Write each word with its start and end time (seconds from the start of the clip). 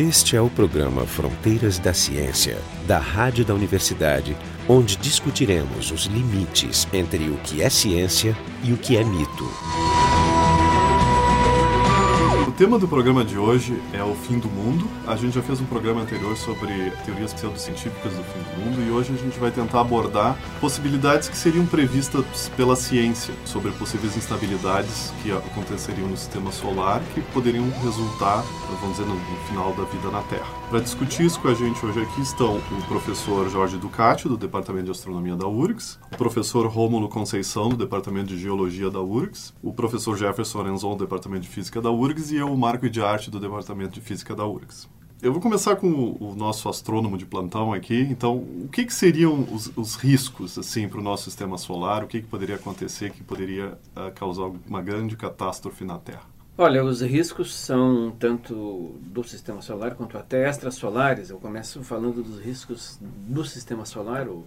Este 0.00 0.34
é 0.34 0.40
o 0.40 0.48
programa 0.48 1.04
Fronteiras 1.04 1.78
da 1.78 1.92
Ciência, 1.92 2.56
da 2.86 2.98
Rádio 2.98 3.44
da 3.44 3.52
Universidade, 3.52 4.34
onde 4.66 4.96
discutiremos 4.96 5.90
os 5.90 6.06
limites 6.06 6.88
entre 6.90 7.28
o 7.28 7.36
que 7.44 7.60
é 7.60 7.68
ciência 7.68 8.34
e 8.64 8.72
o 8.72 8.78
que 8.78 8.96
é 8.96 9.04
mito. 9.04 10.09
Tema 12.60 12.78
do 12.78 12.86
programa 12.86 13.24
de 13.24 13.38
hoje 13.38 13.82
é 13.90 14.04
o 14.04 14.14
fim 14.14 14.38
do 14.38 14.46
mundo. 14.46 14.86
A 15.06 15.16
gente 15.16 15.34
já 15.34 15.40
fez 15.40 15.62
um 15.62 15.64
programa 15.64 16.02
anterior 16.02 16.36
sobre 16.36 16.90
teorias 17.06 17.32
pseudocientíficas 17.32 18.12
do 18.12 18.22
fim 18.22 18.38
do 18.38 18.60
mundo 18.60 18.86
e 18.86 18.90
hoje 18.90 19.14
a 19.14 19.16
gente 19.16 19.40
vai 19.40 19.50
tentar 19.50 19.80
abordar 19.80 20.36
possibilidades 20.60 21.30
que 21.30 21.38
seriam 21.38 21.64
previstas 21.64 22.50
pela 22.58 22.76
ciência 22.76 23.32
sobre 23.46 23.70
possíveis 23.70 24.14
instabilidades 24.14 25.10
que 25.22 25.32
aconteceriam 25.32 26.06
no 26.06 26.18
sistema 26.18 26.52
solar 26.52 27.00
que 27.14 27.22
poderiam 27.32 27.64
resultar, 27.82 28.44
vamos 28.78 28.98
dizer, 28.98 29.08
no 29.08 29.18
final 29.48 29.72
da 29.72 29.84
vida 29.84 30.10
na 30.10 30.20
Terra. 30.24 30.60
Para 30.68 30.80
discutir 30.80 31.24
isso 31.24 31.40
com 31.40 31.48
a 31.48 31.54
gente 31.54 31.84
hoje 31.84 32.00
aqui 32.00 32.20
estão 32.20 32.58
o 32.58 32.82
professor 32.86 33.48
Jorge 33.48 33.78
Ducati, 33.78 34.28
do 34.28 34.36
Departamento 34.36 34.84
de 34.84 34.90
Astronomia 34.90 35.34
da 35.34 35.48
URGS, 35.48 35.98
o 36.12 36.16
professor 36.16 36.66
Rômulo 36.66 37.08
Conceição, 37.08 37.70
do 37.70 37.76
Departamento 37.76 38.28
de 38.28 38.38
Geologia 38.38 38.90
da 38.90 39.00
URGS, 39.00 39.54
o 39.62 39.72
professor 39.72 40.16
Jefferson 40.16 40.60
Arenzon, 40.60 40.90
do 40.90 41.04
Departamento 41.04 41.42
de 41.42 41.48
Física 41.48 41.80
da 41.80 41.90
URGS 41.90 42.30
e 42.30 42.36
eu, 42.36 42.49
Marco 42.56 42.88
de 42.88 43.02
Arte, 43.02 43.30
do 43.30 43.40
Departamento 43.40 43.94
de 43.94 44.00
Física 44.00 44.34
da 44.34 44.46
URGS. 44.46 44.88
Eu 45.22 45.32
vou 45.32 45.42
começar 45.42 45.76
com 45.76 45.88
o, 45.88 46.30
o 46.30 46.34
nosso 46.34 46.66
astrônomo 46.66 47.18
de 47.18 47.26
plantão 47.26 47.74
aqui. 47.74 48.00
Então, 48.10 48.38
o 48.38 48.68
que, 48.72 48.86
que 48.86 48.94
seriam 48.94 49.46
os, 49.52 49.70
os, 49.76 49.94
riscos 49.94 50.56
assim 50.56 50.88
para 50.88 50.98
o 50.98 51.02
nosso 51.02 51.24
sistema 51.24 51.58
solar? 51.58 52.02
O 52.02 52.06
que, 52.06 52.22
que 52.22 52.26
poderia 52.26 52.56
acontecer 52.56 53.10
que 53.10 53.22
poderia 53.22 53.78
uh, 53.94 54.10
causar 54.14 54.50
uma 54.66 54.80
grande 54.80 55.16
catástrofe 55.16 55.84
na 55.84 55.98
Terra? 55.98 56.22
Olha, 56.56 56.82
os 56.82 57.02
riscos 57.02 57.54
são 57.54 58.14
tanto 58.18 58.94
do 59.00 59.22
sistema 59.22 59.60
solar 59.60 59.94
quanto 59.94 60.16
até 60.16 60.48
extrasolares. 60.48 61.28
Eu 61.28 61.38
começo 61.38 61.82
falando 61.82 62.22
dos 62.22 62.38
riscos 62.40 62.98
do 63.00 63.44
sistema 63.44 63.84
solar, 63.84 64.26
o, 64.26 64.44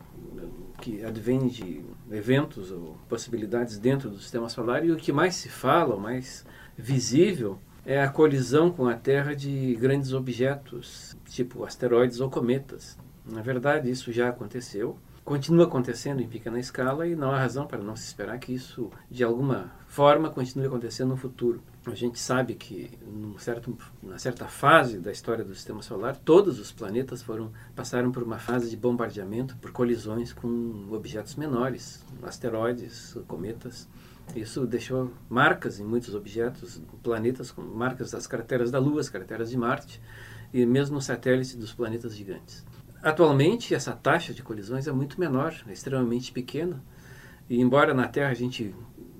que 0.81 1.03
advém 1.03 1.47
de 1.47 1.81
eventos 2.11 2.71
ou 2.71 2.97
possibilidades 3.07 3.77
dentro 3.77 4.09
do 4.09 4.19
sistema 4.19 4.49
solar, 4.49 4.83
e 4.85 4.91
o 4.91 4.97
que 4.97 5.11
mais 5.11 5.35
se 5.35 5.49
fala, 5.49 5.95
o 5.95 5.99
mais 5.99 6.45
visível, 6.77 7.59
é 7.85 8.01
a 8.01 8.09
colisão 8.09 8.71
com 8.71 8.87
a 8.87 8.95
Terra 8.95 9.35
de 9.35 9.75
grandes 9.75 10.13
objetos, 10.13 11.17
tipo 11.25 11.65
asteroides 11.65 12.19
ou 12.19 12.29
cometas. 12.29 12.97
Na 13.25 13.41
verdade, 13.41 13.89
isso 13.89 14.11
já 14.11 14.29
aconteceu, 14.29 14.97
continua 15.23 15.65
acontecendo 15.65 16.21
em 16.21 16.27
pequena 16.27 16.59
escala 16.59 17.07
e 17.07 17.15
não 17.15 17.31
há 17.31 17.39
razão 17.39 17.65
para 17.65 17.81
não 17.81 17.95
se 17.95 18.05
esperar 18.05 18.37
que 18.39 18.53
isso, 18.53 18.89
de 19.09 19.23
alguma 19.23 19.71
forma, 19.87 20.29
continue 20.29 20.67
acontecendo 20.67 21.09
no 21.09 21.17
futuro. 21.17 21.61
A 21.85 21.95
gente 21.95 22.19
sabe 22.19 22.55
que, 22.55 22.89
num 23.05 23.37
certo, 23.37 23.77
numa 24.01 24.17
certa 24.17 24.45
fase 24.45 24.99
da 24.99 25.11
história 25.11 25.43
do 25.43 25.53
Sistema 25.53 25.81
Solar, 25.81 26.15
todos 26.15 26.59
os 26.59 26.71
planetas 26.71 27.21
foram 27.21 27.51
passaram 27.75 28.11
por 28.11 28.23
uma 28.23 28.39
fase 28.39 28.69
de 28.69 28.77
bombardeamento, 28.77 29.57
por 29.57 29.71
colisões 29.71 30.31
com 30.31 30.87
objetos 30.91 31.35
menores, 31.35 32.03
asteroides, 32.21 33.17
cometas. 33.27 33.87
Isso 34.35 34.65
deixou 34.65 35.11
marcas 35.29 35.79
em 35.79 35.83
muitos 35.83 36.15
objetos, 36.15 36.81
planetas, 37.03 37.51
com 37.51 37.61
marcas 37.61 38.11
das 38.11 38.25
crateras 38.25 38.71
da 38.71 38.79
Lua, 38.79 39.01
as 39.01 39.09
crateras 39.09 39.49
de 39.49 39.57
Marte, 39.57 40.01
e 40.53 40.65
mesmo 40.65 41.01
satélites 41.01 41.55
dos 41.55 41.73
planetas 41.73 42.15
gigantes. 42.15 42.65
Atualmente, 43.01 43.75
essa 43.75 43.91
taxa 43.91 44.33
de 44.33 44.41
colisões 44.41 44.87
é 44.87 44.91
muito 44.91 45.19
menor, 45.19 45.53
é 45.67 45.73
extremamente 45.73 46.31
pequena. 46.31 46.81
E 47.49 47.59
embora 47.59 47.93
na 47.93 48.07
Terra 48.07 48.31
a 48.31 48.33
gente 48.33 48.73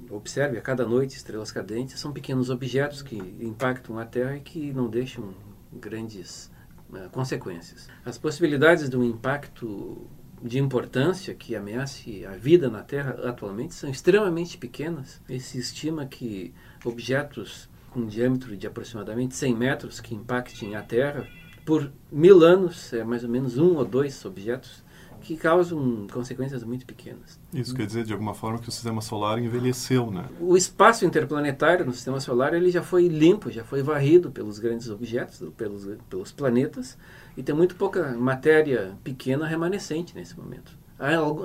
observe 0.10 0.58
a 0.58 0.62
cada 0.62 0.86
noite 0.86 1.18
estrelas 1.18 1.52
cadentes, 1.52 2.00
são 2.00 2.14
pequenos 2.14 2.50
objetos 2.50 3.02
que 3.02 3.18
impactam 3.42 4.00
a 4.00 4.06
Terra 4.06 4.38
e 4.38 4.42
que 4.42 4.72
não 4.72 4.90
deixam 4.90 5.34
grandes 5.72 6.52
uh, 6.90 7.10
consequências. 7.12 7.90
As 8.06 8.18
possibilidades 8.18 8.90
de 8.90 8.96
um 8.96 9.04
impacto 9.04 10.08
de 10.44 10.60
importância 10.60 11.34
que 11.34 11.56
ameace 11.56 12.26
a 12.26 12.32
vida 12.32 12.70
na 12.70 12.84
Terra 12.84 13.12
atualmente 13.24 13.74
são 13.74 13.90
extremamente 13.90 14.58
pequenas. 14.58 15.22
Se 15.40 15.58
estima 15.58 16.06
que 16.06 16.54
objetos 16.84 17.70
com 17.92 18.06
diâmetro 18.06 18.58
de 18.58 18.68
aproximadamente 18.68 19.36
100 19.36 19.56
metros 19.56 20.02
que 20.02 20.14
impactem 20.14 20.76
a 20.76 20.82
Terra 20.82 21.26
por 21.66 21.90
mil 22.12 22.44
anos, 22.44 22.92
é 22.92 23.06
mais 23.06 23.24
ou 23.24 23.30
menos 23.30 23.58
um 23.58 23.78
ou 23.78 23.86
dois 23.86 24.26
objetos 24.26 24.83
que 25.24 25.38
causam 25.38 26.06
consequências 26.12 26.64
muito 26.64 26.86
pequenas. 26.86 27.40
Isso 27.54 27.74
quer 27.74 27.86
dizer, 27.88 28.04
de 28.04 28.12
alguma 28.12 28.34
forma, 28.34 28.60
que 28.60 28.68
o 28.68 28.72
sistema 28.72 29.02
solar 29.02 29.40
envelheceu, 29.40 30.12
né? 30.12 30.26
O 30.40 30.58
espaço 30.58 31.06
interplanetário 31.06 31.86
no 31.86 31.94
sistema 31.94 32.20
solar 32.20 32.54
ele 32.54 32.70
já 32.70 32.84
foi 32.84 33.08
limpo, 33.08 33.50
já 33.50 33.64
foi 33.64 33.82
varrido 33.82 34.30
pelos 34.30 34.60
grandes 34.60 34.90
objetos, 34.90 35.42
pelos, 35.56 35.88
pelos 36.10 36.32
planetas, 36.34 36.98
e 37.38 37.42
tem 37.42 37.56
muito 37.56 37.76
pouca 37.76 38.12
matéria 38.18 38.98
pequena 39.02 39.48
remanescente 39.48 40.14
nesse 40.14 40.38
momento. 40.38 40.78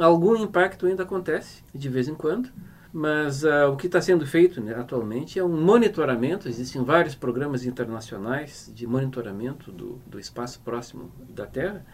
Algum 0.00 0.36
impacto 0.36 0.86
ainda 0.86 1.04
acontece, 1.04 1.62
de 1.72 1.88
vez 1.88 2.08
em 2.08 2.14
quando, 2.14 2.50
mas 2.92 3.44
uh, 3.44 3.70
o 3.72 3.76
que 3.76 3.86
está 3.86 4.00
sendo 4.00 4.26
feito 4.26 4.60
né, 4.60 4.74
atualmente 4.74 5.38
é 5.38 5.44
um 5.44 5.48
monitoramento. 5.48 6.48
Existem 6.48 6.82
vários 6.82 7.14
programas 7.14 7.64
internacionais 7.64 8.70
de 8.74 8.86
monitoramento 8.86 9.70
do, 9.70 10.00
do 10.06 10.18
espaço 10.18 10.60
próximo 10.64 11.12
da 11.28 11.46
Terra 11.46 11.84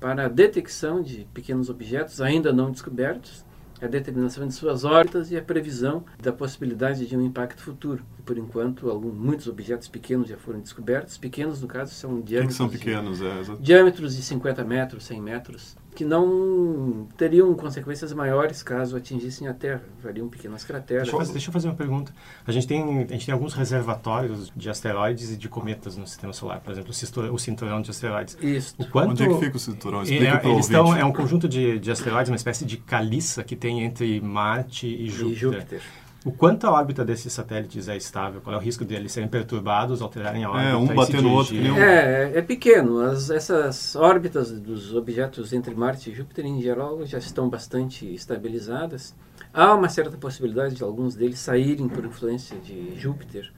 para 0.00 0.26
a 0.26 0.28
detecção 0.28 1.02
de 1.02 1.26
pequenos 1.32 1.68
objetos 1.68 2.20
ainda 2.20 2.52
não 2.52 2.70
descobertos 2.70 3.44
a 3.80 3.86
determinação 3.86 4.46
de 4.46 4.54
suas 4.54 4.84
órbitas 4.84 5.30
e 5.30 5.36
a 5.36 5.42
previsão 5.42 6.04
da 6.20 6.32
possibilidade 6.32 7.06
de 7.06 7.16
um 7.16 7.24
impacto 7.24 7.62
futuro. 7.62 8.04
Por 8.24 8.36
enquanto, 8.36 8.90
alguns, 8.90 9.14
muitos 9.14 9.46
objetos 9.46 9.88
pequenos 9.88 10.28
já 10.28 10.36
foram 10.36 10.60
descobertos. 10.60 11.16
Pequenos, 11.16 11.62
no 11.62 11.68
caso, 11.68 11.94
são 11.94 12.20
diâmetros. 12.20 12.54
Que 12.54 12.58
são 12.58 12.68
pequenos, 12.68 13.18
de, 13.18 13.26
é, 13.26 13.56
Diâmetros 13.60 14.16
de 14.16 14.22
50 14.22 14.64
metros, 14.64 15.04
100 15.04 15.22
metros, 15.22 15.76
que 15.94 16.04
não 16.04 17.08
teriam 17.16 17.52
consequências 17.54 18.12
maiores 18.12 18.62
caso 18.62 18.96
atingissem 18.96 19.48
a 19.48 19.54
Terra. 19.54 19.82
Fariam 20.00 20.28
pequenas 20.28 20.64
crateras. 20.64 21.04
Deixa 21.04 21.16
eu, 21.16 21.18
fazer, 21.18 21.32
deixa 21.32 21.48
eu 21.48 21.52
fazer 21.52 21.68
uma 21.68 21.74
pergunta. 21.74 22.12
A 22.46 22.52
gente, 22.52 22.66
tem, 22.66 23.02
a 23.02 23.06
gente 23.06 23.26
tem 23.26 23.32
alguns 23.32 23.54
reservatórios 23.54 24.52
de 24.54 24.70
asteroides 24.70 25.32
e 25.32 25.36
de 25.36 25.48
cometas 25.48 25.96
no 25.96 26.06
sistema 26.06 26.32
solar. 26.32 26.60
Por 26.60 26.72
exemplo, 26.72 26.92
o 27.32 27.38
cinturão 27.38 27.82
de 27.82 27.90
asteroides. 27.90 28.38
Isso. 28.40 28.74
O 28.78 28.86
quanto... 28.86 29.10
Onde 29.10 29.24
é 29.24 29.28
que 29.28 29.38
fica 29.38 29.56
o 29.56 29.60
cinturão? 29.60 30.02
Explica 30.02 30.40
é, 30.46 30.50
eles 30.50 30.66
estão, 30.66 30.96
é 30.96 31.04
um 31.04 31.12
conjunto 31.12 31.48
de, 31.48 31.78
de 31.78 31.90
asteroides, 31.90 32.30
uma 32.30 32.36
espécie 32.36 32.64
de 32.64 32.76
caliça 32.76 33.42
que 33.42 33.56
tem 33.56 33.82
entre 33.82 34.20
Marte 34.20 34.86
e 34.86 35.08
Júpiter. 35.08 35.32
E 35.32 35.34
Júpiter. 35.34 35.82
O 36.24 36.32
quanto 36.32 36.66
a 36.66 36.72
órbita 36.72 37.04
desses 37.04 37.32
satélites 37.32 37.88
é 37.88 37.96
estável? 37.96 38.40
Qual 38.40 38.54
é 38.54 38.58
o 38.58 38.60
risco 38.60 38.84
de 38.84 38.94
eles 38.94 39.12
serem 39.12 39.28
perturbados, 39.28 40.02
alterarem 40.02 40.44
a 40.44 40.50
órbita? 40.50 40.70
É, 40.70 40.76
um 40.76 40.86
bater 40.86 41.22
no 41.22 41.32
outro. 41.32 41.56
É, 41.56 42.38
é 42.38 42.42
pequeno. 42.42 43.00
As, 43.00 43.30
essas 43.30 43.94
órbitas 43.94 44.50
dos 44.50 44.94
objetos 44.94 45.52
entre 45.52 45.74
Marte 45.74 46.10
e 46.10 46.14
Júpiter, 46.14 46.44
em 46.44 46.60
geral, 46.60 47.06
já 47.06 47.18
estão 47.18 47.48
bastante 47.48 48.12
estabilizadas. 48.12 49.14
Há 49.54 49.74
uma 49.74 49.88
certa 49.88 50.16
possibilidade 50.16 50.74
de 50.74 50.82
alguns 50.82 51.14
deles 51.14 51.38
saírem 51.38 51.88
por 51.88 52.04
influência 52.04 52.58
de 52.58 52.98
Júpiter. 52.98 53.52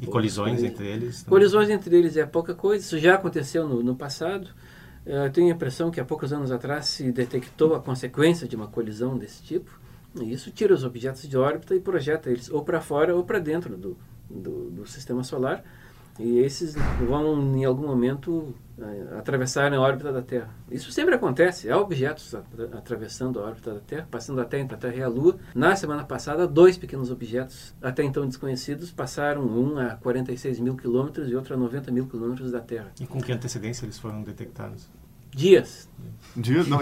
E 0.00 0.06
colisões 0.06 0.62
entre 0.62 0.86
eles? 0.86 1.22
Também. 1.22 1.30
Colisões 1.30 1.70
entre 1.70 1.96
eles 1.96 2.16
é 2.16 2.26
pouca 2.26 2.54
coisa. 2.54 2.84
Isso 2.84 2.98
já 2.98 3.14
aconteceu 3.14 3.66
no, 3.66 3.82
no 3.82 3.96
passado. 3.96 4.48
Eu 5.04 5.30
tenho 5.32 5.48
a 5.48 5.56
impressão 5.56 5.90
que 5.90 6.00
há 6.00 6.04
poucos 6.04 6.32
anos 6.32 6.52
atrás 6.52 6.86
se 6.86 7.10
detectou 7.10 7.74
a 7.74 7.80
consequência 7.80 8.46
de 8.46 8.54
uma 8.54 8.68
colisão 8.68 9.18
desse 9.18 9.42
tipo. 9.42 9.81
Isso 10.20 10.50
tira 10.50 10.74
os 10.74 10.84
objetos 10.84 11.28
de 11.28 11.36
órbita 11.36 11.74
e 11.74 11.80
projeta 11.80 12.30
eles 12.30 12.50
ou 12.50 12.62
para 12.62 12.80
fora 12.80 13.14
ou 13.14 13.24
para 13.24 13.38
dentro 13.38 13.76
do, 13.76 13.96
do, 14.28 14.70
do, 14.70 14.86
sistema 14.86 15.24
solar. 15.24 15.64
E 16.18 16.40
esses 16.40 16.74
vão, 17.08 17.56
em 17.56 17.64
algum 17.64 17.86
momento, 17.86 18.54
uh, 18.76 19.18
atravessar 19.18 19.72
a 19.72 19.80
órbita 19.80 20.12
da 20.12 20.20
Terra. 20.20 20.50
Isso 20.70 20.92
sempre 20.92 21.14
acontece. 21.14 21.70
Há 21.70 21.78
objetos 21.78 22.34
atravessando 22.76 23.40
a 23.40 23.44
órbita 23.44 23.72
da 23.72 23.80
Terra, 23.80 24.08
passando 24.10 24.38
até 24.42 24.58
entre 24.60 24.74
a 24.74 24.78
Terra 24.78 24.94
e 24.94 25.02
a 25.02 25.08
Lua. 25.08 25.38
Na 25.54 25.74
semana 25.74 26.04
passada, 26.04 26.46
dois 26.46 26.76
pequenos 26.76 27.10
objetos, 27.10 27.74
até 27.80 28.02
então 28.02 28.26
desconhecidos, 28.26 28.90
passaram 28.90 29.42
um 29.42 29.78
a 29.78 29.96
46 29.96 30.60
mil 30.60 30.76
quilômetros 30.76 31.30
e 31.30 31.34
outro 31.34 31.54
a 31.54 31.56
90 31.56 31.90
mil 31.90 32.06
quilômetros 32.06 32.52
da 32.52 32.60
Terra. 32.60 32.92
E 33.00 33.06
com 33.06 33.18
que 33.18 33.32
antecedência 33.32 33.86
eles 33.86 33.98
foram 33.98 34.22
detectados? 34.22 34.90
Dias. 35.34 35.88
Dias? 36.36 36.66
Não, 36.66 36.78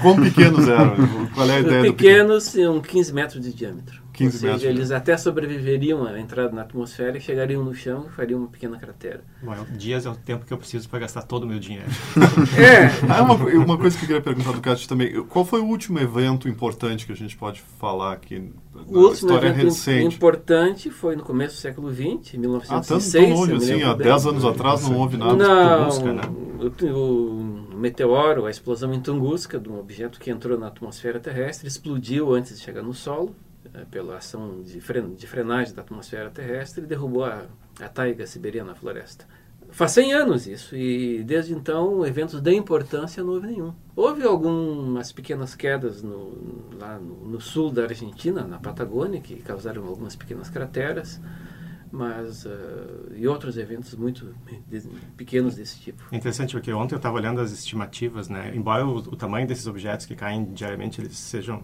quão 0.00 0.16
pequenos 0.16 0.66
eram? 0.68 1.26
Qual 1.34 1.50
é 1.50 1.56
a 1.56 1.60
ideia 1.60 1.82
Pequenos, 1.82 2.44
são 2.44 2.80
15 2.80 3.12
metros 3.12 3.42
de 3.42 3.52
diâmetro. 3.52 4.00
15 4.20 4.24
Ou 4.24 4.30
seja, 4.32 4.52
metros. 4.52 4.64
eles 4.64 4.90
até 4.90 5.16
sobreviveriam 5.16 6.04
à 6.04 6.20
entrada 6.20 6.54
na 6.54 6.62
atmosfera 6.62 7.16
e 7.16 7.20
chegariam 7.20 7.64
no 7.64 7.74
chão 7.74 8.06
e 8.06 8.12
fariam 8.12 8.40
uma 8.40 8.48
pequena 8.48 8.76
cratera. 8.78 9.22
Bom, 9.42 9.54
dias 9.70 10.04
é 10.04 10.10
o 10.10 10.14
tempo 10.14 10.44
que 10.44 10.52
eu 10.52 10.58
preciso 10.58 10.88
para 10.90 10.98
gastar 11.00 11.22
todo 11.22 11.44
o 11.44 11.46
meu 11.46 11.58
dinheiro. 11.58 11.88
é. 12.58 12.90
Ah, 13.08 13.22
uma, 13.22 13.34
uma 13.34 13.78
coisa 13.78 13.96
que 13.96 14.04
eu 14.04 14.08
queria 14.08 14.22
perguntar 14.22 14.52
do 14.52 14.60
Cássio 14.60 14.86
também. 14.86 15.22
Qual 15.24 15.44
foi 15.44 15.60
o 15.60 15.64
último 15.64 15.98
evento 15.98 16.48
importante 16.48 17.06
que 17.06 17.12
a 17.12 17.16
gente 17.16 17.34
pode 17.34 17.62
falar 17.78 18.12
aqui 18.12 18.52
o 18.74 18.78
último 18.78 19.12
história 19.12 19.48
evento 19.48 19.64
recente? 19.64 20.16
importante 20.16 20.90
foi 20.90 21.16
no 21.16 21.22
começo 21.22 21.56
do 21.56 21.60
século 21.60 21.90
XX, 21.90 22.34
em 22.34 22.38
1906. 22.38 23.14
Ah, 23.14 23.26
tão 23.26 23.36
longe 23.36 23.54
assim, 23.54 23.82
há 23.82 23.94
10 23.94 24.26
anos 24.26 24.44
atrás 24.44 24.86
não 24.86 24.98
houve 24.98 25.16
nada. 25.16 25.34
Não, 25.34 25.88
Tunguska, 25.88 26.12
né? 26.12 26.22
o, 26.92 27.70
o 27.72 27.76
meteoro, 27.78 28.44
a 28.44 28.50
explosão 28.50 28.92
em 28.92 29.00
Tunguska, 29.00 29.58
de 29.58 29.68
um 29.70 29.78
objeto 29.78 30.20
que 30.20 30.30
entrou 30.30 30.58
na 30.58 30.66
atmosfera 30.66 31.18
terrestre, 31.18 31.66
explodiu 31.66 32.34
antes 32.34 32.58
de 32.58 32.62
chegar 32.62 32.82
no 32.82 32.92
solo 32.92 33.34
é, 33.34 33.49
pela 33.90 34.16
ação 34.16 34.62
de, 34.62 34.80
de, 34.80 35.26
frenagem 35.26 35.74
da 35.74 35.82
atmosfera 35.82 36.30
terrestre 36.30 36.84
e 36.84 36.86
derrubou 36.86 37.24
a, 37.24 37.46
a 37.80 37.88
taiga 37.88 38.26
siberiana, 38.26 38.72
a 38.72 38.74
floresta. 38.74 39.26
Faz 39.72 39.92
100 39.92 40.12
anos 40.14 40.46
isso, 40.48 40.76
e 40.76 41.22
desde 41.22 41.54
então, 41.54 42.04
eventos 42.04 42.40
de 42.40 42.52
importância 42.52 43.22
não 43.22 43.34
houve 43.34 43.46
nenhum. 43.46 43.72
Houve 43.94 44.24
algumas 44.24 45.12
pequenas 45.12 45.54
quedas 45.54 46.02
no, 46.02 46.68
lá 46.78 46.98
no, 46.98 47.28
no, 47.28 47.40
sul 47.40 47.70
da 47.70 47.84
Argentina, 47.84 48.42
na 48.42 48.58
Patagônia, 48.58 49.20
que 49.20 49.36
causaram 49.36 49.86
algumas 49.86 50.16
pequenas 50.16 50.50
crateras, 50.50 51.20
mas 51.92 52.44
uh, 52.46 53.12
e 53.14 53.28
outros 53.28 53.56
eventos 53.56 53.94
muito 53.94 54.34
de, 54.68 54.80
pequenos 55.16 55.54
desse 55.54 55.78
tipo. 55.78 56.02
É 56.10 56.16
interessante 56.16 56.52
porque 56.52 56.72
ontem 56.72 56.94
eu 56.94 56.98
estava 56.98 57.16
olhando 57.16 57.40
as 57.40 57.52
estimativas, 57.52 58.28
né? 58.28 58.52
Embora 58.54 58.84
o, 58.84 58.96
o 58.96 59.16
tamanho 59.16 59.46
desses 59.46 59.68
objetos 59.68 60.04
que 60.04 60.16
caem 60.16 60.52
diariamente 60.52 61.00
eles 61.00 61.16
sejam 61.16 61.62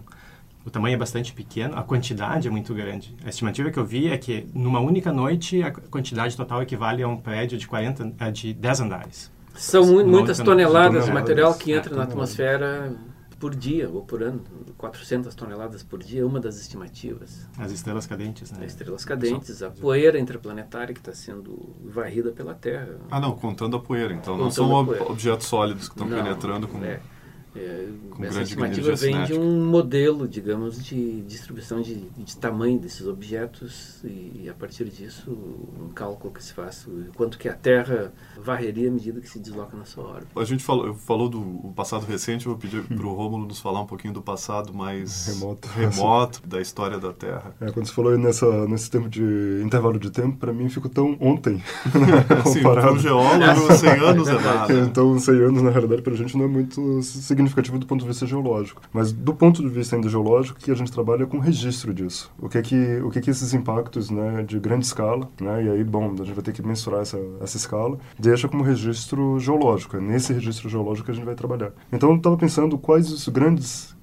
o 0.67 0.69
tamanho 0.69 0.95
é 0.95 0.97
bastante 0.97 1.31
pequeno, 1.31 1.77
a 1.77 1.81
quantidade 1.81 2.45
é 2.45 2.51
muito 2.51 2.73
grande. 2.73 3.15
A 3.23 3.29
estimativa 3.29 3.71
que 3.71 3.79
eu 3.79 3.85
vi 3.85 4.09
é 4.09 4.17
que 4.17 4.45
numa 4.53 4.81
única 4.81 5.13
noite 5.13 5.63
a 5.63 5.71
quantidade 5.71 6.35
total 6.35 6.61
equivale 6.61 7.01
a 7.01 7.07
um 7.07 7.15
prédio 7.15 7.57
de 7.57 7.65
40 7.65 8.13
eh, 8.19 8.31
de 8.31 8.53
10 8.53 8.81
andares. 8.81 9.31
São 9.55 9.85
muitas 10.05 10.37
toneladas 10.39 11.05
de 11.05 11.11
material 11.11 11.53
que 11.53 11.71
entra 11.71 11.93
é, 11.93 11.97
na 11.97 12.03
atmosfera 12.03 12.93
por 13.39 13.55
dia 13.55 13.89
ou 13.89 14.01
por 14.01 14.21
ano, 14.21 14.41
400 14.77 15.33
toneladas 15.35 15.83
por 15.83 16.03
dia, 16.03 16.27
uma 16.27 16.39
das 16.39 16.59
estimativas. 16.59 17.47
As 17.57 17.71
estrelas 17.71 18.05
cadentes, 18.05 18.51
né? 18.51 18.65
As 18.65 18.73
estrelas 18.73 19.05
cadentes, 19.05 19.63
a 19.63 19.69
poeira 19.69 20.19
interplanetária 20.19 20.93
que 20.93 20.99
está 20.99 21.13
sendo 21.13 21.75
varrida 21.85 22.31
pela 22.31 22.53
Terra. 22.53 22.99
Ah, 23.09 23.21
não, 23.21 23.37
contando 23.37 23.77
a 23.77 23.79
poeira, 23.79 24.13
então 24.13 24.37
contando 24.37 24.43
não 24.43 24.51
são 24.51 24.71
objetos 25.09 25.47
sólidos 25.47 25.87
que 25.87 25.95
estão 25.95 26.09
penetrando 26.09 26.67
com... 26.67 26.83
É. 26.83 26.99
É, 27.57 27.87
essa 28.21 28.41
estimativa 28.41 28.95
vem 28.95 29.23
de 29.23 29.33
um 29.33 29.65
modelo, 29.65 30.27
digamos, 30.27 30.83
de 30.83 31.21
distribuição 31.21 31.81
de, 31.81 31.95
de 31.95 32.37
tamanho 32.37 32.77
desses 32.77 33.05
objetos 33.07 34.03
e, 34.03 34.43
e, 34.43 34.49
a 34.49 34.53
partir 34.53 34.85
disso 34.85 35.31
um 35.79 35.89
cálculo 35.89 36.33
que 36.33 36.43
se 36.43 36.53
faz 36.53 36.87
quanto 37.15 37.37
que 37.37 37.49
a 37.49 37.53
Terra 37.53 38.13
varreria 38.39 38.89
à 38.89 38.91
medida 38.91 39.19
que 39.19 39.29
se 39.29 39.39
desloca 39.39 39.75
na 39.75 39.85
sua 39.85 40.03
órbita. 40.03 40.39
A 40.39 40.45
gente 40.45 40.63
falou, 40.63 40.93
falou 40.93 41.29
do 41.29 41.73
passado 41.75 42.05
recente, 42.05 42.45
eu 42.45 42.51
vou 42.51 42.61
pedir 42.61 42.83
para 42.83 43.05
o 43.05 43.13
Rômulo 43.13 43.47
nos 43.47 43.59
falar 43.59 43.81
um 43.81 43.87
pouquinho 43.87 44.13
do 44.13 44.21
passado 44.21 44.73
mais 44.73 45.27
remoto, 45.27 45.67
remoto 45.69 46.47
da 46.47 46.61
história 46.61 46.99
da 46.99 47.11
Terra. 47.11 47.55
É, 47.59 47.71
quando 47.71 47.87
você 47.87 47.93
falou 47.93 48.17
nessa, 48.17 48.67
nesse 48.67 48.89
tempo 48.89 49.09
de 49.09 49.61
intervalo 49.63 49.99
de 49.99 50.11
tempo, 50.11 50.37
para 50.37 50.53
mim 50.53 50.69
ficou 50.69 50.91
tão 50.91 51.17
ontem. 51.19 51.63
Sim, 52.51 52.61
para 52.61 52.93
um 52.93 52.99
geólogo, 52.99 53.73
100 53.73 53.89
anos 53.99 54.27
é 54.29 54.33
nada. 54.39 54.73
Então, 54.73 55.17
100 55.17 55.35
anos, 55.35 55.61
na 55.63 55.71
realidade, 55.71 56.01
para 56.01 56.13
a 56.13 56.17
gente 56.17 56.37
não 56.37 56.45
é 56.45 56.47
muito 56.47 57.01
significativo 57.01 57.46
significativo 57.47 57.79
do 57.79 57.85
ponto 57.85 58.01
de 58.01 58.07
vista 58.07 58.25
geológico. 58.25 58.81
Mas 58.91 59.11
do 59.11 59.33
ponto 59.33 59.61
de 59.61 59.69
vista 59.69 59.95
ainda 59.95 60.09
geológico, 60.09 60.59
que 60.59 60.71
a 60.71 60.75
gente 60.75 60.91
trabalha 60.91 61.25
com 61.25 61.39
registro 61.39 61.93
disso. 61.93 62.31
O 62.39 62.49
que 62.49 62.57
é 62.57 62.61
que, 62.61 63.01
o 63.01 63.09
que, 63.09 63.19
é 63.19 63.21
que 63.21 63.29
esses 63.29 63.53
impactos 63.53 64.09
né, 64.09 64.43
de 64.43 64.59
grande 64.59 64.85
escala, 64.85 65.29
né, 65.39 65.65
e 65.65 65.69
aí, 65.69 65.83
bom, 65.83 66.13
a 66.13 66.23
gente 66.23 66.33
vai 66.33 66.43
ter 66.43 66.53
que 66.53 66.61
mensurar 66.61 67.01
essa, 67.01 67.19
essa 67.41 67.57
escala, 67.57 67.97
deixa 68.19 68.47
como 68.47 68.63
registro 68.63 69.39
geológico. 69.39 69.97
É 69.97 69.99
nesse 70.01 70.33
registro 70.33 70.69
geológico 70.69 71.05
que 71.05 71.11
a 71.11 71.15
gente 71.15 71.25
vai 71.25 71.35
trabalhar. 71.35 71.71
Então, 71.91 72.09
eu 72.11 72.17
estava 72.17 72.37
pensando 72.37 72.77
quais 72.77 73.11
os 73.11 73.27
grandes 73.27 73.96